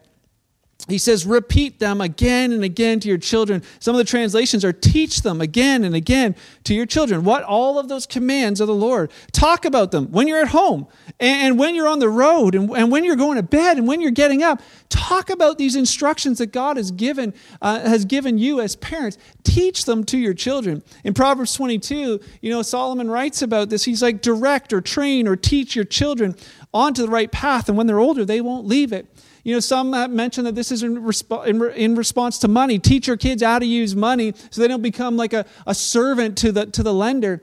[0.88, 3.62] he says, repeat them again and again to your children.
[3.78, 7.22] Some of the translations are teach them again and again to your children.
[7.22, 9.12] What all of those commands of the Lord.
[9.30, 10.88] Talk about them when you're at home
[11.20, 14.10] and when you're on the road and when you're going to bed and when you're
[14.10, 14.60] getting up.
[14.88, 19.18] Talk about these instructions that God has given, uh, has given you as parents.
[19.44, 20.82] Teach them to your children.
[21.04, 23.84] In Proverbs 22, you know, Solomon writes about this.
[23.84, 26.34] He's like, direct or train or teach your children
[26.74, 27.68] onto the right path.
[27.68, 29.06] And when they're older, they won't leave it.
[29.44, 32.48] You know, some have mentioned that this is in, resp- in, re- in, response to
[32.48, 32.78] money.
[32.78, 36.38] Teach your kids how to use money so they don't become like a, a servant
[36.38, 37.42] to the, to the lender.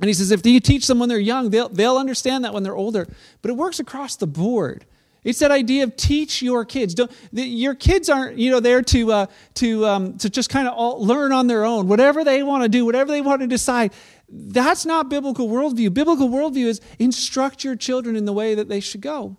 [0.00, 2.62] And he says, if you teach them when they're young, they'll, they'll understand that when
[2.62, 3.06] they're older.
[3.40, 4.84] But it works across the board.
[5.24, 6.94] It's that idea of teach your kids.
[6.94, 10.68] Don't, the, your kids aren't, you know, there to, uh, to, um, to just kind
[10.68, 11.88] of learn on their own.
[11.88, 13.92] Whatever they want to do, whatever they want to decide,
[14.28, 15.92] that's not biblical worldview.
[15.92, 19.36] Biblical worldview is instruct your children in the way that they should go.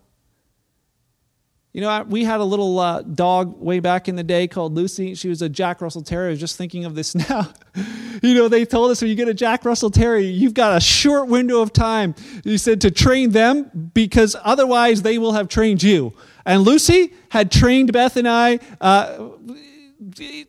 [1.72, 5.14] You know, we had a little uh, dog way back in the day called Lucy.
[5.14, 6.34] She was a Jack Russell Terrier.
[6.34, 7.52] Just thinking of this now.
[8.22, 10.80] you know, they told us when you get a Jack Russell Terrier, you've got a
[10.80, 12.16] short window of time.
[12.44, 16.12] You said to train them because otherwise they will have trained you.
[16.44, 19.28] And Lucy had trained Beth and I uh,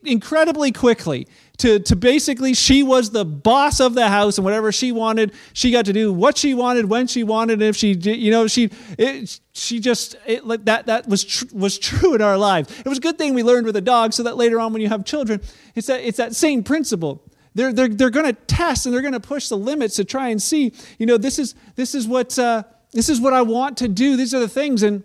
[0.04, 1.28] incredibly quickly
[1.62, 5.70] to, to basically she was the boss of the house and whatever she wanted she
[5.70, 8.68] got to do what she wanted when she wanted and if she you know she
[8.98, 12.68] it, she just it, like that that was tr- was true in our lives.
[12.80, 14.82] It was a good thing we learned with a dog so that later on when
[14.82, 15.40] you have children
[15.76, 17.22] it's that it's that same principle.
[17.54, 20.30] They're they're, they're going to test and they're going to push the limits to try
[20.30, 23.78] and see you know this is this is what uh, this is what I want
[23.78, 24.16] to do.
[24.16, 24.82] These are the things.
[24.82, 25.04] And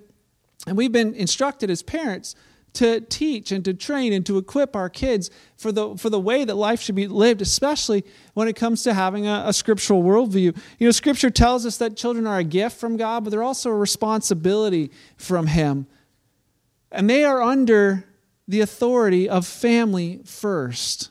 [0.65, 2.35] and we've been instructed as parents
[2.77, 6.45] to teach and to train and to equip our kids for the, for the way
[6.45, 10.55] that life should be lived, especially when it comes to having a, a scriptural worldview.
[10.77, 13.71] You know, Scripture tells us that children are a gift from God, but they're also
[13.71, 15.87] a responsibility from Him.
[16.91, 18.05] And they are under
[18.47, 21.09] the authority of family first.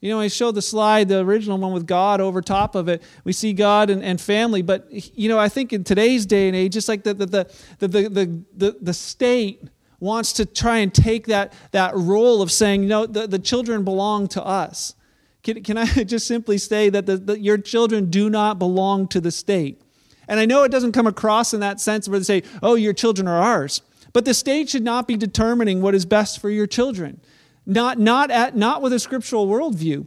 [0.00, 3.02] You know, I showed the slide, the original one with God over top of it.
[3.24, 4.62] We see God and, and family.
[4.62, 7.48] But, you know, I think in today's day and age, just like the, the, the,
[7.80, 9.68] the, the, the, the state
[10.00, 14.28] wants to try and take that, that role of saying, know, the, the children belong
[14.28, 14.94] to us.
[15.42, 19.20] Can, can I just simply say that the, the, your children do not belong to
[19.20, 19.80] the state?
[20.28, 22.92] And I know it doesn't come across in that sense where they say, oh, your
[22.92, 23.82] children are ours.
[24.12, 27.20] But the state should not be determining what is best for your children,
[27.64, 30.06] not, not, at, not with a scriptural worldview.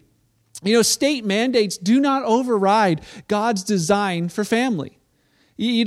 [0.64, 4.98] You know, state mandates do not override God's design for family.
[5.56, 5.86] You,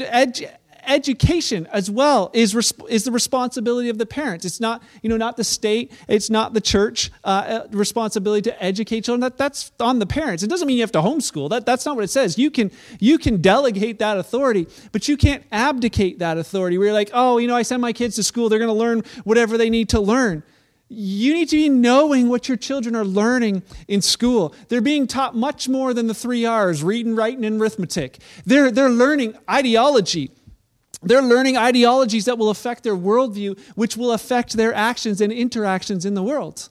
[0.86, 2.54] education as well is,
[2.88, 4.44] is the responsibility of the parents.
[4.44, 8.62] It's not, you know, not the state, it's not the church uh, uh, responsibility to
[8.62, 9.20] educate children.
[9.20, 10.42] That, that's on the parents.
[10.42, 11.50] It doesn't mean you have to homeschool.
[11.50, 12.38] That, that's not what it says.
[12.38, 16.94] You can, you can delegate that authority, but you can't abdicate that authority where you're
[16.94, 19.56] like, oh, you know, I send my kids to school, they're going to learn whatever
[19.56, 20.42] they need to learn.
[20.94, 24.54] You need to be knowing what your children are learning in school.
[24.68, 28.18] They're being taught much more than the three R's reading, writing, and arithmetic.
[28.44, 30.32] They're, they're learning ideology
[31.02, 36.04] they're learning ideologies that will affect their worldview, which will affect their actions and interactions
[36.04, 36.68] in the world.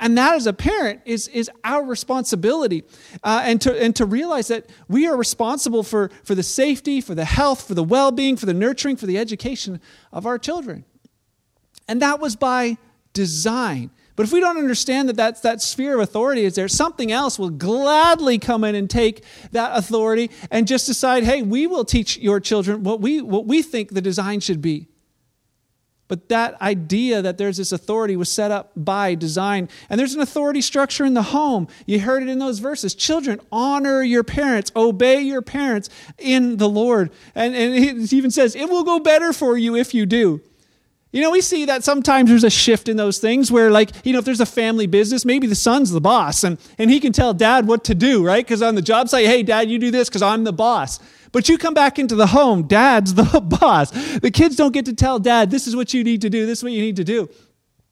[0.00, 2.84] And that, as a parent, is, is our responsibility.
[3.22, 7.14] Uh, and, to, and to realize that we are responsible for, for the safety, for
[7.14, 9.78] the health, for the well being, for the nurturing, for the education
[10.10, 10.86] of our children.
[11.86, 12.78] And that was by
[13.12, 13.90] design.
[14.20, 17.38] But if we don't understand that that's, that sphere of authority is there, something else
[17.38, 22.18] will gladly come in and take that authority and just decide, hey, we will teach
[22.18, 24.88] your children what we, what we think the design should be.
[26.06, 29.70] But that idea that there's this authority was set up by design.
[29.88, 31.66] And there's an authority structure in the home.
[31.86, 32.94] You heard it in those verses.
[32.94, 37.10] Children, honor your parents, obey your parents in the Lord.
[37.34, 40.42] And, and it even says, it will go better for you if you do.
[41.12, 44.12] You know, we see that sometimes there's a shift in those things where, like, you
[44.12, 47.12] know, if there's a family business, maybe the son's the boss and, and he can
[47.12, 48.44] tell dad what to do, right?
[48.44, 51.00] Because on the job site, hey, dad, you do this because I'm the boss.
[51.32, 53.90] But you come back into the home, dad's the boss.
[54.18, 56.60] The kids don't get to tell dad, this is what you need to do, this
[56.60, 57.28] is what you need to do.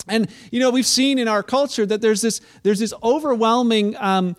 [0.07, 4.37] And you know, we've seen in our culture that there's this there's this overwhelming um,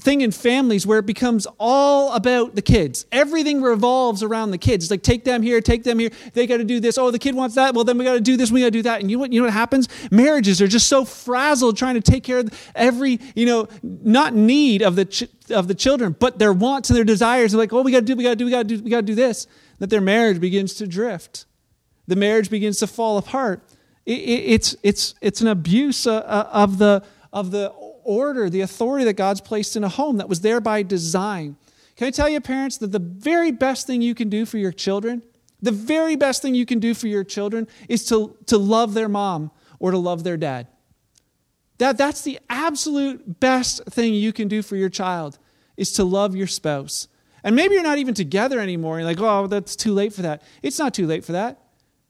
[0.00, 3.06] thing in families where it becomes all about the kids.
[3.12, 4.84] Everything revolves around the kids.
[4.84, 6.10] It's like take them here, take them here.
[6.32, 6.98] They got to do this.
[6.98, 7.74] Oh, the kid wants that.
[7.74, 8.50] Well, then we got to do this.
[8.50, 9.00] We got to do that.
[9.00, 9.32] And you know what?
[9.32, 9.88] You know what happens?
[10.10, 14.82] Marriages are just so frazzled trying to take care of every you know not need
[14.82, 17.52] of the ch- of the children, but their wants and their desires.
[17.52, 18.82] They're like, oh, we got to do, we got to do, we got to do,
[18.82, 19.46] we got to do this.
[19.78, 21.44] That their marriage begins to drift.
[22.06, 23.62] The marriage begins to fall apart.
[24.06, 27.72] It, it, it's it's it's an abuse uh, uh, of the of the
[28.04, 31.56] order, the authority that God's placed in a home that was there by design.
[31.96, 34.72] Can I tell you, parents, that the very best thing you can do for your
[34.72, 35.22] children,
[35.60, 39.08] the very best thing you can do for your children is to, to love their
[39.08, 40.66] mom or to love their dad.
[41.78, 45.38] That, that's the absolute best thing you can do for your child
[45.76, 47.08] is to love your spouse.
[47.44, 48.98] And maybe you're not even together anymore.
[48.98, 50.42] You're like, oh, that's too late for that.
[50.62, 51.61] It's not too late for that.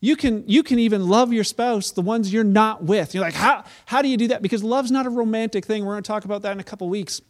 [0.05, 3.15] You can, you can even love your spouse, the ones you're not with.
[3.15, 4.43] You're like, how, how do you do that?
[4.43, 5.85] Because love's not a romantic thing.
[5.85, 7.21] We're going to talk about that in a couple weeks.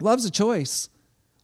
[0.00, 0.88] Love's a choice.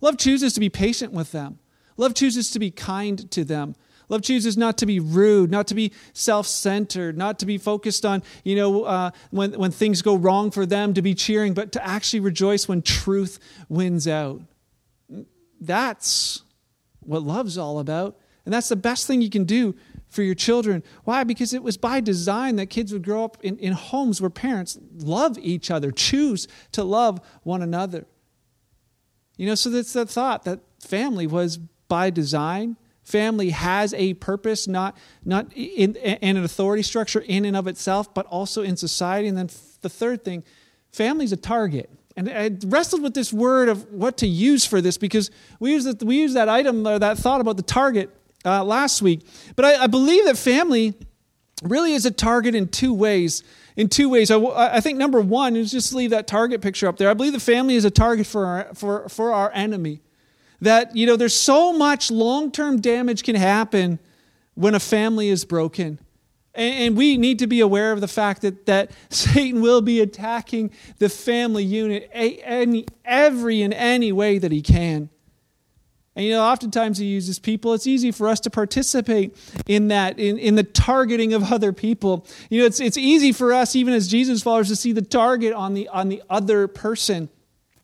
[0.01, 1.61] Love chooses to be patient with them.
[1.97, 3.77] Love chooses to be kind to them.
[4.09, 8.05] Love chooses not to be rude, not to be self centered, not to be focused
[8.05, 11.71] on, you know, uh, when, when things go wrong for them, to be cheering, but
[11.73, 14.43] to actually rejoice when truth wins out.
[15.61, 16.43] That's
[16.99, 18.19] what love's all about.
[18.45, 19.77] And that's the best thing you can do
[20.09, 20.83] for your children.
[21.05, 21.25] Why?
[21.25, 24.79] Because it was by design that kids would grow up in, in homes where parents
[24.99, 28.07] love each other, choose to love one another.
[29.37, 32.77] You know, so that's the thought that family was by design.
[33.05, 38.13] Family has a purpose, not, not in, in an authority structure in and of itself,
[38.15, 39.29] but also in society.
[39.29, 39.51] And then
[39.83, 40.43] the third thing,
[40.91, 41.91] family's a target.
[42.17, 45.85] And I wrestled with this word of what to use for this because we use,
[45.85, 48.11] that, we use that item or that thought about the target
[48.47, 49.27] uh, last week.
[49.57, 50.95] But I, I, believe that family
[51.63, 53.43] really is a target in two ways.
[53.77, 54.31] In two ways.
[54.31, 57.11] I, I think number one is just leave that target picture up there.
[57.11, 60.01] I believe the family is a target for our, for, for our enemy.
[60.61, 63.99] That, you know, there's so much long term damage can happen
[64.55, 65.99] when a family is broken.
[66.55, 70.71] And, we need to be aware of the fact that, that Satan will be attacking
[70.99, 75.11] the family unit any, every and any way that he can.
[76.17, 77.75] And you know, oftentimes he uses people.
[77.75, 82.27] It's easy for us to participate in that, in, in the targeting of other people.
[82.49, 85.53] You know, it's, it's easy for us, even as Jesus followers, to see the target
[85.53, 87.29] on the, on the other person.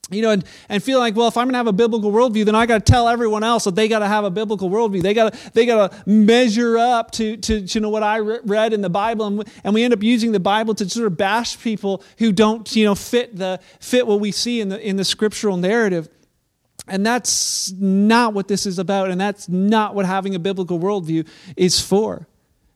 [0.09, 2.43] You know, and, and feel like, well, if I'm going to have a biblical worldview,
[2.43, 5.01] then I got to tell everyone else that they got to have a biblical worldview.
[5.01, 8.19] They got to they got to measure up to, to, to you know what I
[8.19, 11.17] read in the Bible, and, and we end up using the Bible to sort of
[11.17, 14.97] bash people who don't you know fit the fit what we see in the in
[14.97, 16.09] the scriptural narrative.
[16.87, 21.27] And that's not what this is about, and that's not what having a biblical worldview
[21.55, 22.27] is for.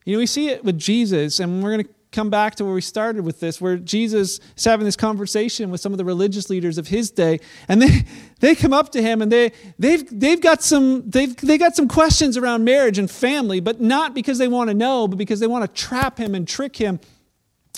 [0.04, 2.72] You know, we see it with Jesus, and we're going to come back to where
[2.72, 6.48] we started with this, where Jesus is having this conversation with some of the religious
[6.48, 8.04] leaders of his day, and they,
[8.40, 11.88] they come up to him and they, they've, they've, got some, they've they've got some
[11.88, 15.46] questions around marriage and family, but not because they want to know, but because they
[15.46, 16.98] want to trap him and trick him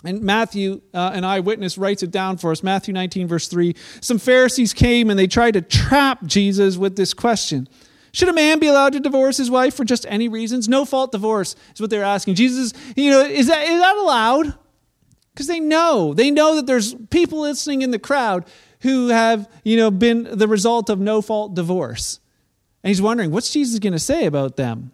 [0.05, 2.63] and Matthew, uh, an eyewitness, writes it down for us.
[2.63, 3.75] Matthew 19, verse 3.
[4.01, 7.69] Some Pharisees came and they tried to trap Jesus with this question
[8.13, 10.69] Should a man be allowed to divorce his wife for just any reasons?
[10.69, 12.35] No fault divorce is what they're asking.
[12.37, 14.55] Jesus, you know, is that, is that allowed?
[15.35, 16.15] Because they know.
[16.15, 18.47] They know that there's people listening in the crowd
[18.81, 22.21] who have, you know, been the result of no fault divorce.
[22.83, 24.93] And he's wondering, what's Jesus going to say about them?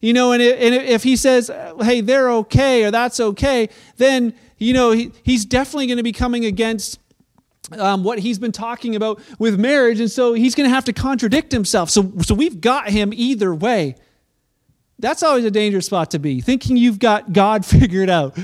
[0.00, 4.92] You know, and if he says, hey, they're okay or that's okay, then, you know,
[4.92, 7.00] he, he's definitely going to be coming against
[7.72, 9.98] um, what he's been talking about with marriage.
[9.98, 11.90] And so he's going to have to contradict himself.
[11.90, 13.96] So, so we've got him either way.
[15.00, 18.38] That's always a dangerous spot to be, thinking you've got God figured out.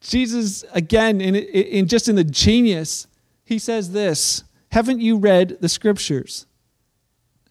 [0.00, 3.06] Jesus, again, in, in just in the genius,
[3.44, 4.42] he says this
[4.72, 6.46] Haven't you read the scriptures?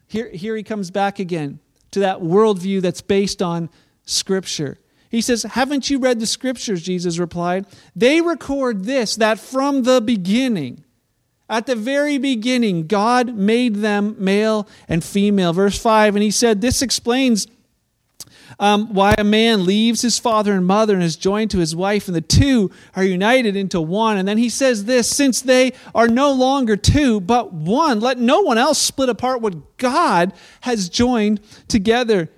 [0.06, 1.60] Here, here he comes back again
[1.92, 3.70] to that worldview that's based on
[4.04, 4.78] Scripture.
[5.12, 6.82] He says, Haven't you read the scriptures?
[6.82, 7.66] Jesus replied.
[7.94, 10.84] They record this, that from the beginning,
[11.50, 15.52] at the very beginning, God made them male and female.
[15.52, 17.46] Verse 5, and he said, This explains
[18.58, 22.06] um, why a man leaves his father and mother and is joined to his wife,
[22.06, 24.16] and the two are united into one.
[24.18, 28.40] And then he says this since they are no longer two, but one, let no
[28.42, 30.32] one else split apart what God
[30.62, 32.30] has joined together.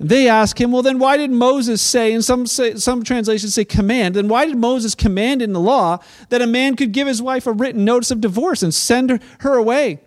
[0.00, 3.64] They ask him, well, then why did Moses say, and some, say, some translations say
[3.64, 5.98] command, then why did Moses command in the law
[6.30, 9.54] that a man could give his wife a written notice of divorce and send her
[9.56, 10.00] away?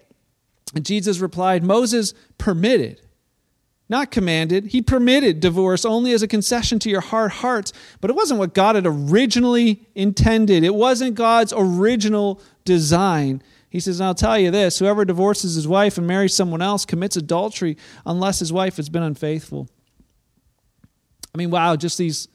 [0.76, 3.02] And Jesus replied, Moses permitted
[3.90, 4.68] not commanded.
[4.68, 7.72] He permitted divorce only as a concession to your hard hearts,
[8.02, 10.64] but it wasn't what God had originally intended.
[10.64, 13.42] It wasn't God's original design.
[13.70, 17.16] He says, I'll tell you this whoever divorces his wife and marries someone else commits
[17.16, 19.70] adultery unless his wife has been unfaithful.
[21.34, 22.28] I mean, wow, just these,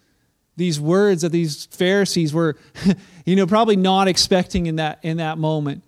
[0.56, 2.56] these words that these Pharisees were,
[3.26, 5.84] you know, probably not expecting in that, in that moment.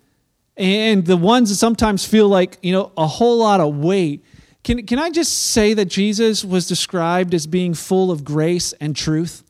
[0.57, 4.23] And the ones that sometimes feel like, you know, a whole lot of weight
[4.65, 8.95] can, can I just say that Jesus was described as being full of grace and
[8.95, 9.43] truth?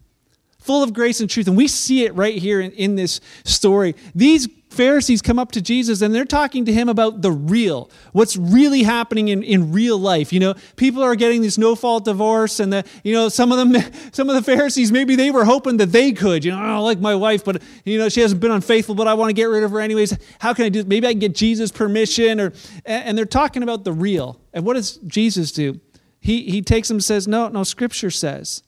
[0.59, 1.47] Full of grace and truth.
[1.47, 3.95] And we see it right here in, in this story.
[4.13, 8.37] These Pharisees come up to Jesus and they're talking to him about the real, what's
[8.37, 10.31] really happening in, in real life.
[10.31, 13.57] You know, people are getting this no fault divorce, and the, you know, some of
[13.57, 16.45] them, some of the Pharisees, maybe they were hoping that they could.
[16.45, 19.13] You know, I like my wife, but you know, she hasn't been unfaithful, but I
[19.13, 20.17] want to get rid of her anyways.
[20.39, 20.83] How can I do?
[20.83, 22.53] Maybe I can get Jesus' permission, or
[22.85, 24.39] and they're talking about the real.
[24.53, 25.79] And what does Jesus do?
[26.19, 28.63] He he takes them and says, No, no, Scripture says.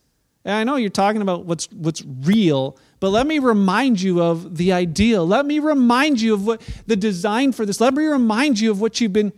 [0.45, 4.57] And I know you're talking about what's what's real but let me remind you of
[4.57, 5.25] the ideal.
[5.25, 7.79] Let me remind you of what the design for this.
[7.79, 9.33] Let me remind you of what you've been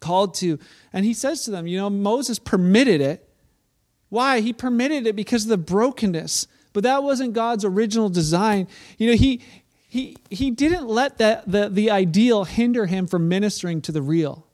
[0.00, 0.58] called to.
[0.92, 3.28] And he says to them, you know, Moses permitted it.
[4.10, 4.40] Why?
[4.40, 6.46] He permitted it because of the brokenness.
[6.74, 8.68] But that wasn't God's original design.
[8.98, 9.42] You know, he
[9.88, 14.46] he he didn't let that the, the ideal hinder him from ministering to the real.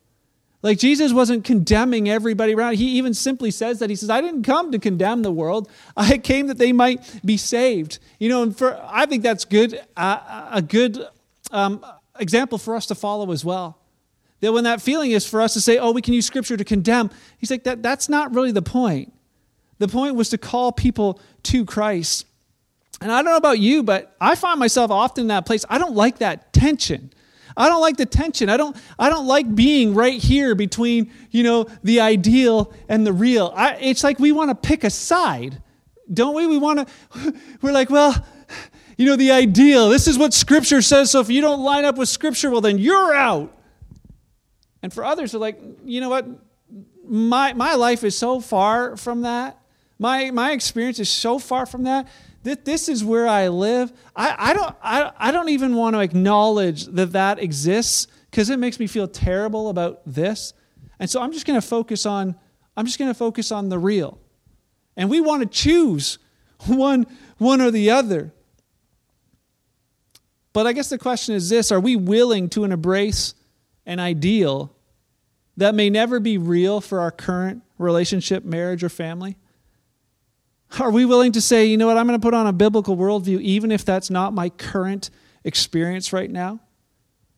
[0.60, 2.74] Like Jesus wasn't condemning everybody around.
[2.74, 3.90] He even simply says that.
[3.90, 5.70] He says, I didn't come to condemn the world.
[5.96, 8.00] I came that they might be saved.
[8.18, 11.06] You know, and for I think that's good, uh, a good
[11.52, 11.84] um,
[12.18, 13.78] example for us to follow as well.
[14.40, 16.64] That when that feeling is for us to say, oh, we can use scripture to
[16.64, 19.12] condemn, he's like, that, that's not really the point.
[19.78, 22.26] The point was to call people to Christ.
[23.00, 25.64] And I don't know about you, but I find myself often in that place.
[25.68, 27.12] I don't like that tension.
[27.58, 28.48] I don't like the tension.
[28.48, 33.12] I don't, I don't like being right here between, you know, the ideal and the
[33.12, 33.52] real.
[33.54, 35.60] I, it's like we want to pick a side,
[36.12, 36.46] don't we?
[36.46, 38.24] We want to, we're like, well,
[38.96, 39.88] you know, the ideal.
[39.88, 41.10] This is what Scripture says.
[41.10, 43.52] So if you don't line up with Scripture, well, then you're out.
[44.80, 46.26] And for others, they're like, you know what?
[47.04, 49.58] My, my life is so far from that.
[49.98, 52.06] My, my experience is so far from that
[52.42, 53.92] this is where I live.
[54.14, 58.58] I, I, don't, I, I don't even want to acknowledge that that exists because it
[58.58, 60.52] makes me feel terrible about this.
[60.98, 62.36] And so I'm just going to focus on
[62.78, 64.20] I'm just going to focus on the real.
[64.96, 66.18] And we want to choose
[66.66, 67.06] one
[67.38, 68.32] one or the other.
[70.52, 73.34] But I guess the question is this, are we willing to embrace
[73.84, 74.72] an ideal
[75.56, 79.36] that may never be real for our current relationship, marriage or family?
[80.78, 82.96] Are we willing to say, you know what, I'm going to put on a biblical
[82.96, 85.10] worldview even if that's not my current
[85.44, 86.60] experience right now?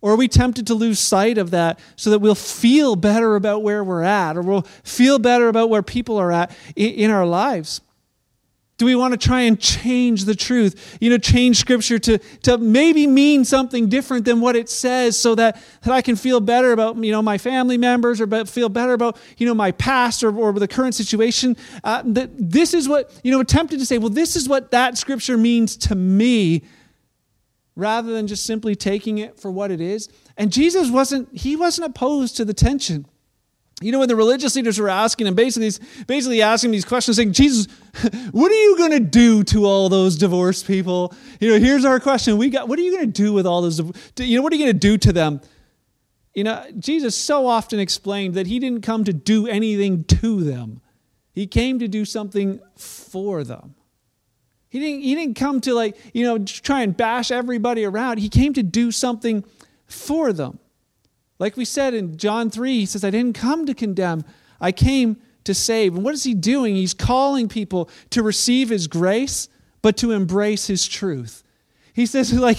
[0.02, 3.62] Or are we tempted to lose sight of that so that we'll feel better about
[3.62, 7.82] where we're at or we'll feel better about where people are at in our lives?
[8.80, 10.96] Do we want to try and change the truth?
[11.02, 15.34] You know, change scripture to, to maybe mean something different than what it says so
[15.34, 18.94] that, that I can feel better about, you know, my family members or feel better
[18.94, 21.58] about, you know, my past or, or the current situation.
[21.84, 24.96] Uh, that this is what, you know, tempted to say, well, this is what that
[24.96, 26.62] scripture means to me
[27.76, 30.08] rather than just simply taking it for what it is.
[30.38, 33.04] And Jesus wasn't, he wasn't opposed to the tension.
[33.82, 35.70] You know, when the religious leaders were asking him, basically,
[36.06, 37.66] basically asking these questions, saying, Jesus,
[38.30, 41.14] what are you going to do to all those divorced people?
[41.40, 42.36] You know, here's our question.
[42.36, 43.78] We got, what are you going to do with all those,
[44.18, 45.40] you know, what are you going to do to them?
[46.34, 50.82] You know, Jesus so often explained that he didn't come to do anything to them.
[51.32, 53.74] He came to do something for them.
[54.68, 58.18] He didn't, he didn't come to like, you know, try and bash everybody around.
[58.18, 59.42] He came to do something
[59.86, 60.58] for them.
[61.41, 64.24] Like we said in John 3, he says, I didn't come to condemn,
[64.61, 65.95] I came to save.
[65.95, 66.76] And what is he doing?
[66.76, 69.49] He's calling people to receive his grace,
[69.80, 71.43] but to embrace his truth.
[71.95, 72.59] He says, like,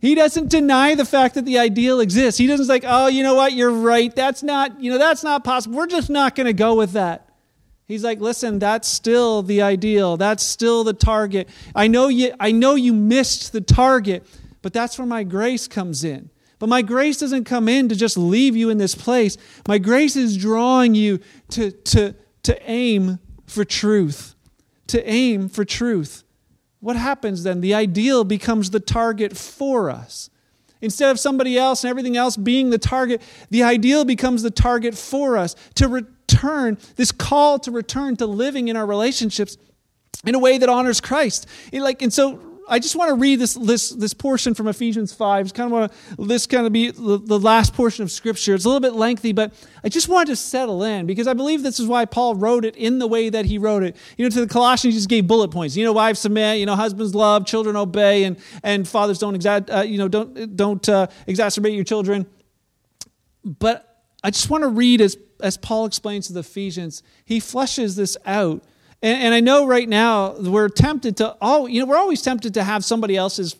[0.00, 2.38] he doesn't deny the fact that the ideal exists.
[2.38, 4.14] He doesn't like, oh, you know what, you're right.
[4.14, 5.76] That's not, you know, that's not possible.
[5.76, 7.28] We're just not going to go with that.
[7.86, 10.16] He's like, listen, that's still the ideal.
[10.16, 11.48] That's still the target.
[11.74, 14.26] I know you, I know you missed the target,
[14.60, 16.28] but that's where my grace comes in.
[16.58, 19.36] But my grace doesn't come in to just leave you in this place.
[19.66, 24.34] My grace is drawing you to, to, to aim for truth.
[24.88, 26.24] To aim for truth.
[26.80, 27.60] What happens then?
[27.60, 30.30] The ideal becomes the target for us.
[30.80, 34.96] Instead of somebody else and everything else being the target, the ideal becomes the target
[34.96, 39.56] for us to, return, this call to return to living in our relationships
[40.24, 41.46] in a way that honors Christ.
[41.72, 45.12] It like, and so I just want to read this, this, this portion from Ephesians
[45.12, 45.46] 5.
[45.46, 48.54] It's kind of want to, this kind of be the, the last portion of Scripture.
[48.54, 49.52] It's a little bit lengthy, but
[49.82, 52.76] I just wanted to settle in because I believe this is why Paul wrote it
[52.76, 53.96] in the way that he wrote it.
[54.16, 55.76] You know, to the Colossians, he just gave bullet points.
[55.76, 59.74] You know, wives submit, you know, husbands love, children obey, and, and fathers don't, exa-
[59.74, 62.26] uh, you know, don't, don't uh, exacerbate your children.
[63.44, 67.96] But I just want to read as as Paul explains to the Ephesians, he fleshes
[67.96, 68.64] this out.
[69.02, 72.54] And, and I know right now we're tempted to, oh, you know, we're always tempted
[72.54, 73.56] to have somebody else's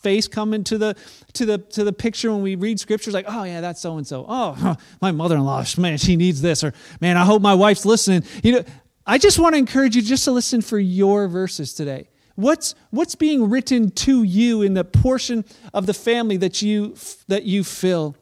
[0.00, 0.96] face come into the
[1.34, 4.06] to the to the picture when we read scriptures like oh yeah that's so and
[4.06, 6.72] so oh my mother-in-law man she needs this or
[7.02, 8.24] man i hope my wife's listening.
[8.42, 8.64] You know
[9.06, 12.08] i just want to encourage you just to listen for your verses today.
[12.36, 16.96] What's what's being written to you in the portion of the family that you
[17.28, 18.16] that you fill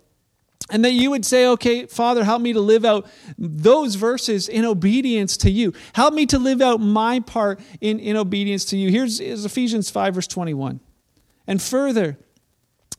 [0.71, 3.07] and that you would say, okay, Father, help me to live out
[3.39, 5.73] those verses in obedience to you.
[5.95, 8.91] Help me to live out my part in, in obedience to you.
[8.91, 10.81] Here's, here's Ephesians 5, verse 21.
[11.47, 12.19] And further,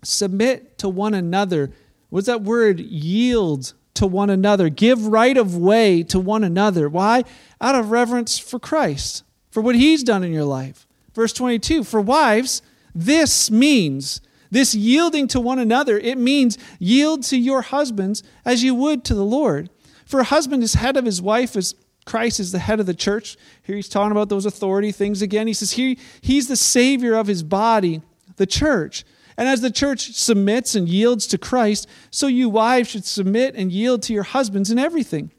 [0.04, 1.72] submit to one another.
[2.10, 2.80] What's that word?
[2.80, 4.70] Yield to one another.
[4.70, 6.90] Give right of way to one another.
[6.90, 7.24] Why?
[7.62, 10.88] Out of reverence for Christ, for what he's done in your life.
[11.14, 12.62] Verse 22 For wives,
[12.96, 14.22] this means
[14.52, 19.14] this yielding to one another, it means yield to your husbands as you would to
[19.14, 19.70] the Lord.
[20.06, 21.76] For a husband is head of his wife as
[22.06, 23.38] Christ is the head of the church.
[23.62, 25.46] Here he's talking about those authority things again.
[25.46, 28.02] He says he, he's the savior of his body,
[28.38, 29.06] the church.
[29.38, 33.72] And as the church submits and yields to Christ, so you wives should submit and
[33.72, 35.32] yield to your husbands in everything.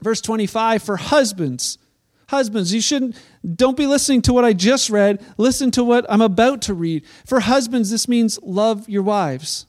[0.00, 1.78] Verse 25 For husbands,
[2.28, 3.16] Husbands, you shouldn't,
[3.54, 5.24] don't be listening to what I just read.
[5.38, 7.04] Listen to what I'm about to read.
[7.24, 9.64] For husbands, this means love your wives.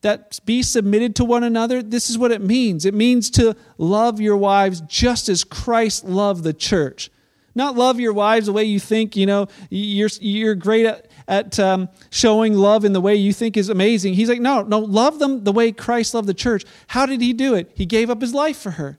[0.00, 2.86] That be submitted to one another, this is what it means.
[2.86, 7.10] It means to love your wives just as Christ loved the church.
[7.54, 11.58] Not love your wives the way you think, you know, you're, you're great at, at
[11.58, 14.14] um, showing love in the way you think is amazing.
[14.14, 16.64] He's like, no, no, love them the way Christ loved the church.
[16.86, 17.70] How did he do it?
[17.74, 18.98] He gave up his life for her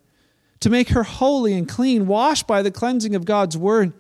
[0.60, 3.94] to make her holy and clean, washed by the cleansing of God's word.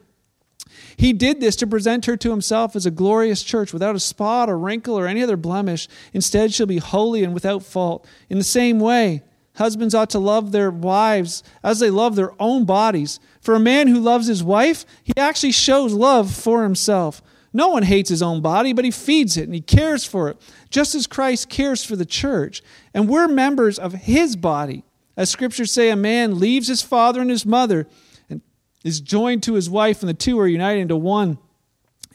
[0.97, 4.49] He did this to present her to himself as a glorious church without a spot
[4.49, 5.87] or wrinkle or any other blemish.
[6.13, 8.05] Instead, she'll be holy and without fault.
[8.29, 9.23] In the same way,
[9.55, 13.19] husbands ought to love their wives as they love their own bodies.
[13.41, 17.21] For a man who loves his wife, he actually shows love for himself.
[17.51, 20.37] No one hates his own body, but he feeds it and he cares for it,
[20.69, 22.61] just as Christ cares for the church.
[22.93, 24.83] And we're members of his body.
[25.19, 27.87] As scriptures say, a man leaves his father and his mother
[28.29, 28.39] and
[28.85, 31.37] is joined to his wife, and the two are united into one.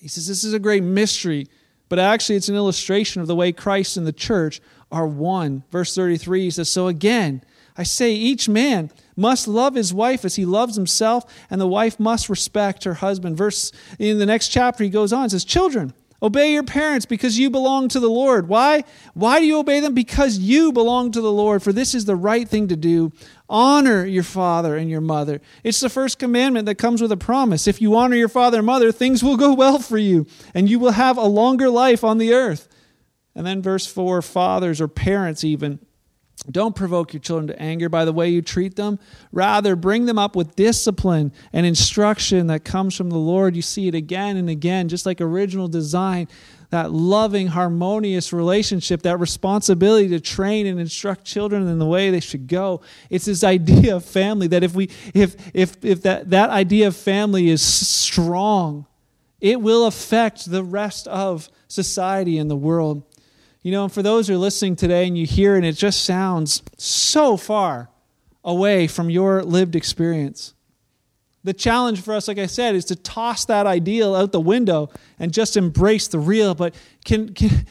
[0.01, 1.47] He says this is a great mystery,
[1.91, 5.65] but actually it's an illustration of the way Christ and the church are one.
[5.71, 7.43] Verse 33 he says, So again,
[7.77, 12.01] I say each man must love his wife as he loves himself, and the wife
[12.01, 13.37] must respect her husband.
[13.37, 15.93] Verse in the next chapter, he goes on says, Children,
[16.25, 18.49] Obey your parents because you belong to the Lord.
[18.49, 18.85] Why?
[19.13, 19.93] Why do you obey them?
[19.93, 23.13] Because you belong to the Lord, for this is the right thing to do.
[23.47, 25.43] Honor your father and your mother.
[25.63, 27.69] It's the first commandment that comes with a promise.
[27.69, 30.79] If you honor your father and mother, things will go well for you, and you
[30.79, 32.69] will have a longer life on the earth.
[33.35, 35.79] And then verse 4 fathers or parents, even
[36.51, 38.99] don't provoke your children to anger by the way you treat them.
[39.33, 43.57] Rather, bring them up with discipline and instruction that comes from the Lord.
[43.57, 46.29] You see it again and again, just like original design,
[46.69, 52.21] that loving, harmonious relationship, that responsibility to train and instruct children in the way they
[52.21, 52.83] should go.
[53.09, 56.97] It's this idea of family that if we if if if that, that idea of
[56.97, 58.87] family is strong,
[59.41, 63.03] it will affect the rest of society and the world.
[63.65, 66.05] You know, and for those who are listening today and you hear and it just
[66.05, 67.89] sounds so far
[68.45, 70.53] away from your lived experience.
[71.45, 74.91] The challenge for us, like I said, is to toss that ideal out the window
[75.19, 76.55] and just embrace the real.
[76.55, 76.75] But
[77.07, 77.65] can, can,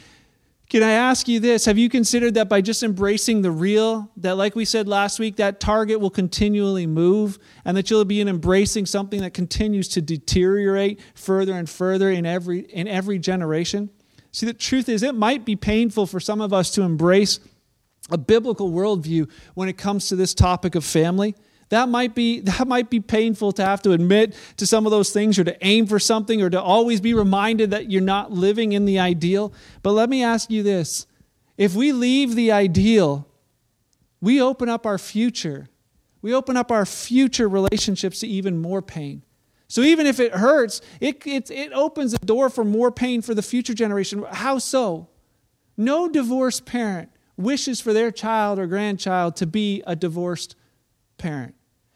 [0.68, 1.64] can I ask you this?
[1.66, 5.36] Have you considered that by just embracing the real, that like we said last week,
[5.36, 10.02] that target will continually move and that you'll be in embracing something that continues to
[10.02, 13.90] deteriorate further and further in every, in every generation?
[14.34, 17.38] See, the truth is, it might be painful for some of us to embrace
[18.10, 21.36] a biblical worldview when it comes to this topic of family.
[21.68, 25.12] That might be that might be painful to have to admit to some of those
[25.12, 28.72] things or to aim for something or to always be reminded that you're not living
[28.72, 29.52] in the ideal.
[29.84, 31.06] But let me ask you this.
[31.56, 33.28] If we leave the ideal,
[34.20, 35.68] we open up our future.
[36.22, 39.22] We open up our future relationships to even more pain.
[39.68, 43.34] So even if it hurts, it, it, it opens the door for more pain for
[43.34, 44.24] the future generation.
[44.30, 45.08] How so?
[45.76, 50.54] No divorced parent wishes for their child or grandchild to be a divorced
[51.18, 51.54] parent.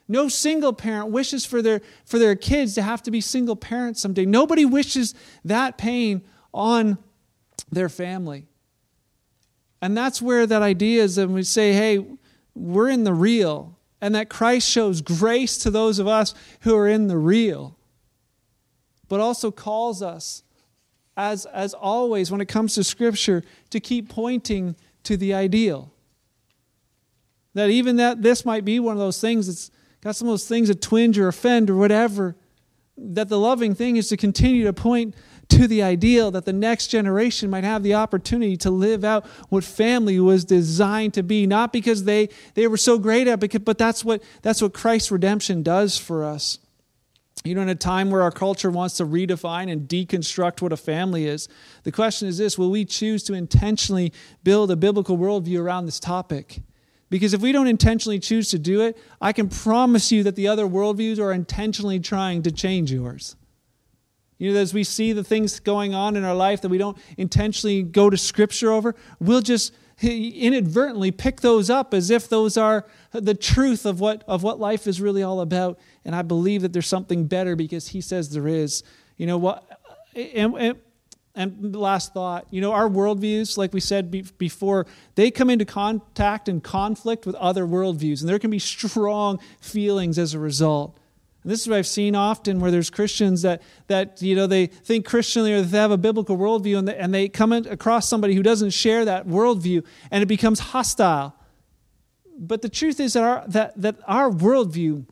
[0.08, 4.00] No single parent wishes for their, for their kids to have to be single parents
[4.00, 4.24] someday.
[4.24, 5.14] Nobody wishes
[5.44, 6.22] that pain
[6.54, 6.96] on
[7.70, 8.46] their family.
[9.82, 12.04] And that's where that idea is and we say, hey,
[12.54, 16.88] we're in the real, and that Christ shows grace to those of us who are
[16.88, 17.76] in the real,
[19.08, 20.42] but also calls us,
[21.16, 25.92] as, as always, when it comes to Scripture, to keep pointing to the ideal.
[27.54, 29.70] That even that this might be one of those things that's
[30.00, 32.36] got some of those things that twinge or offend or whatever,
[32.96, 35.14] that the loving thing is to continue to point
[35.48, 39.64] to the ideal that the next generation might have the opportunity to live out what
[39.64, 41.46] family was designed to be.
[41.46, 45.10] Not because they, they were so great at it but that's what that's what christ's
[45.10, 46.58] redemption does for us.
[47.44, 50.76] You know in a time where our culture wants to redefine and deconstruct what a
[50.76, 51.48] family is
[51.84, 56.00] the question is this will we choose to intentionally build a biblical worldview around this
[56.00, 56.60] topic?
[57.10, 60.46] Because if we don't intentionally choose to do it, I can promise you that the
[60.46, 63.34] other worldviews are intentionally trying to change yours.
[64.38, 66.96] You know, as we see the things going on in our life that we don't
[67.16, 72.86] intentionally go to Scripture over, we'll just inadvertently pick those up as if those are
[73.12, 75.78] the truth of what, of what life is really all about.
[76.04, 78.84] And I believe that there's something better because He says there is.
[79.16, 79.64] You know what?
[80.14, 80.78] And, and
[81.38, 86.48] and last thought, you know, our worldviews, like we said before, they come into contact
[86.48, 90.98] and conflict with other worldviews, and there can be strong feelings as a result.
[91.42, 94.66] And this is what I've seen often where there's Christians that, that you know, they
[94.66, 98.34] think Christianly or they have a biblical worldview, and they, and they come across somebody
[98.34, 101.34] who doesn't share that worldview, and it becomes hostile.
[102.38, 105.06] But the truth is that our, that, that our worldview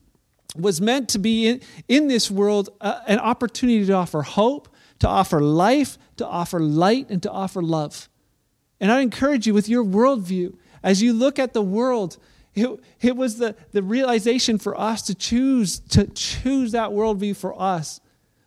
[0.56, 4.68] was meant to be in, in this world uh, an opportunity to offer hope,
[5.00, 8.08] to offer life, to offer light, and to offer love.
[8.80, 12.18] And I encourage you with your worldview, as you look at the world,
[12.56, 17.60] it, it was the, the realization for us to choose to choose that worldview for
[17.60, 18.00] us.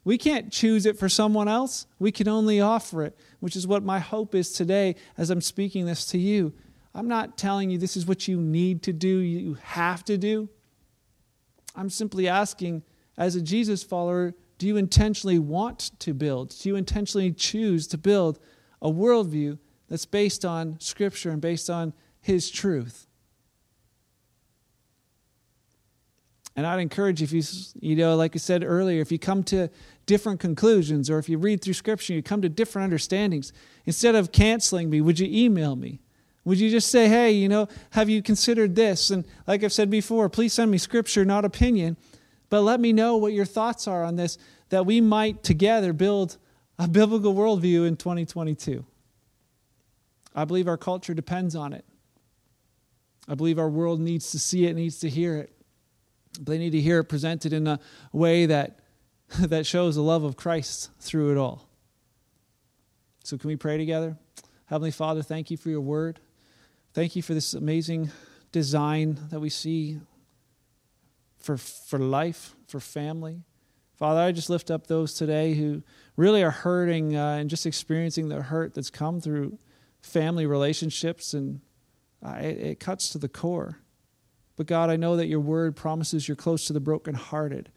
[0.03, 1.85] We can't choose it for someone else.
[1.99, 5.85] We can only offer it, which is what my hope is today as I'm speaking
[5.85, 6.53] this to you.
[6.95, 10.49] I'm not telling you this is what you need to do, you have to do.
[11.75, 12.81] I'm simply asking,
[13.17, 16.55] as a Jesus follower, do you intentionally want to build?
[16.59, 18.39] Do you intentionally choose to build
[18.81, 23.08] a worldview that's based on Scripture and based on His truth?
[26.59, 27.41] And I'd encourage if you,
[27.79, 29.69] you know, like I said earlier, if you come to
[30.05, 33.53] different conclusions or if you read through Scripture, you come to different understandings,
[33.85, 36.01] instead of canceling me, would you email me?
[36.43, 39.09] Would you just say, hey, you know, have you considered this?
[39.09, 41.95] And like I've said before, please send me Scripture, not opinion.
[42.49, 44.37] But let me know what your thoughts are on this,
[44.67, 46.35] that we might together build
[46.77, 48.85] a biblical worldview in 2022.
[50.35, 51.85] I believe our culture depends on it.
[53.29, 55.53] I believe our world needs to see it, needs to hear it.
[56.39, 57.79] They need to hear it presented in a
[58.11, 58.79] way that,
[59.39, 61.67] that shows the love of Christ through it all.
[63.23, 64.17] So, can we pray together?
[64.65, 66.19] Heavenly Father, thank you for your word.
[66.93, 68.11] Thank you for this amazing
[68.51, 69.99] design that we see
[71.37, 73.43] for, for life, for family.
[73.95, 75.83] Father, I just lift up those today who
[76.15, 79.57] really are hurting uh, and just experiencing the hurt that's come through
[80.01, 81.61] family relationships, and
[82.25, 83.79] uh, it, it cuts to the core.
[84.59, 87.69] But God, I know that your word promises you're close to the brokenhearted,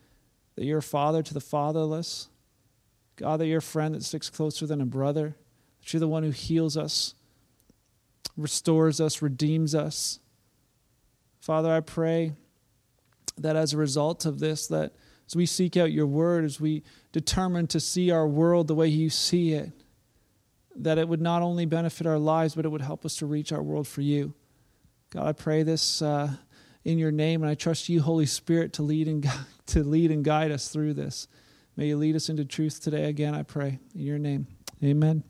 [0.56, 2.28] that you're a father to the fatherless.
[3.14, 5.36] God, that you're a friend that sticks closer than a brother,
[5.78, 7.14] that you're the one who heals us,
[8.36, 10.18] restores us, redeems us.
[11.38, 12.32] Father, I pray
[13.38, 14.92] that as a result of this, that
[15.28, 18.88] as we seek out your word, as we determine to see our world the way
[18.88, 19.70] you see it,
[20.74, 23.52] that it would not only benefit our lives, but it would help us to reach
[23.52, 24.34] our world for you.
[25.10, 26.32] God, I pray this uh,
[26.84, 29.28] in your name, and I trust you, Holy Spirit, to lead and
[29.66, 31.28] to lead and guide us through this.
[31.76, 33.04] May you lead us into truth today.
[33.04, 34.46] Again, I pray in your name.
[34.84, 35.22] Amen.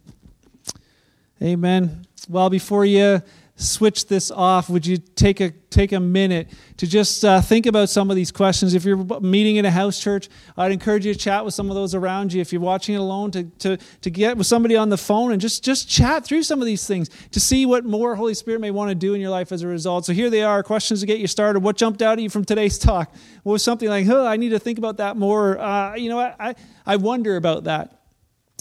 [1.40, 2.07] Amen.
[2.28, 3.22] Well, before you
[3.62, 7.88] switch this off, would you take a take a minute to just uh, think about
[7.88, 8.74] some of these questions?
[8.74, 11.74] If you're meeting in a house church, I'd encourage you to chat with some of
[11.74, 12.40] those around you.
[12.40, 15.40] If you're watching it alone, to to to get with somebody on the phone and
[15.40, 18.70] just just chat through some of these things to see what more Holy Spirit may
[18.70, 20.04] want to do in your life as a result.
[20.04, 21.60] So here they are, questions to get you started.
[21.60, 23.14] What jumped out at you from today's talk?
[23.44, 25.58] What was something like, oh, I need to think about that more.
[25.58, 26.54] Uh, you know, I, I
[26.84, 28.01] I wonder about that.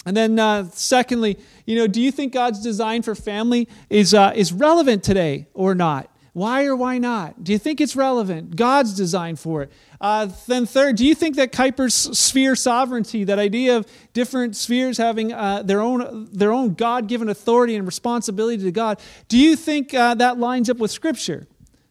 [0.05, 4.33] And then, uh, secondly, you know, do you think God's design for family is, uh,
[4.35, 6.09] is relevant today or not?
[6.33, 7.43] Why or why not?
[7.43, 8.55] Do you think it's relevant?
[8.55, 9.71] God's design for it.
[9.99, 14.97] Uh, then, third, do you think that Kuyper's sphere sovereignty, that idea of different spheres
[14.97, 19.57] having uh, their own, their own God given authority and responsibility to God, do you
[19.57, 21.47] think uh, that lines up with Scripture?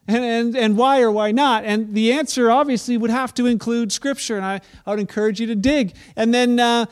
[0.09, 1.65] And, and, and why or why not?
[1.65, 5.47] And the answer obviously would have to include Scripture, and I, I would encourage you
[5.49, 5.95] to dig.
[6.17, 6.87] And then uh,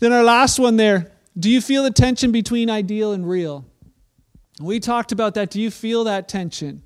[0.00, 3.64] then our last one there do you feel the tension between ideal and real?
[4.60, 5.50] We talked about that.
[5.50, 6.82] Do you feel that tension?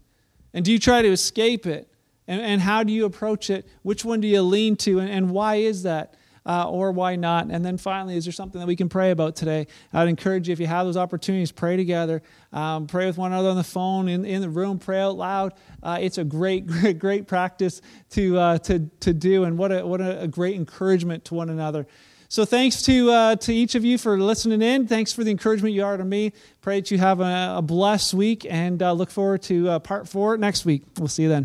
[0.52, 1.88] And do you try to escape it?
[2.28, 3.66] And, and how do you approach it?
[3.82, 5.00] Which one do you lean to?
[5.00, 6.14] And, and why is that?
[6.46, 7.48] Uh, or why not?
[7.50, 9.66] And then finally, is there something that we can pray about today?
[9.94, 12.22] I'd encourage you, if you have those opportunities, pray together.
[12.52, 15.54] Um, pray with one another on the phone, in, in the room, pray out loud.
[15.82, 19.86] Uh, it's a great, great, great practice to, uh, to, to do, and what, a,
[19.86, 21.86] what a, a great encouragement to one another.
[22.28, 24.86] So thanks to, uh, to each of you for listening in.
[24.86, 26.32] Thanks for the encouragement you are to me.
[26.62, 30.08] Pray that you have a, a blessed week and uh, look forward to uh, part
[30.08, 30.82] four next week.
[30.98, 31.42] We'll see you then.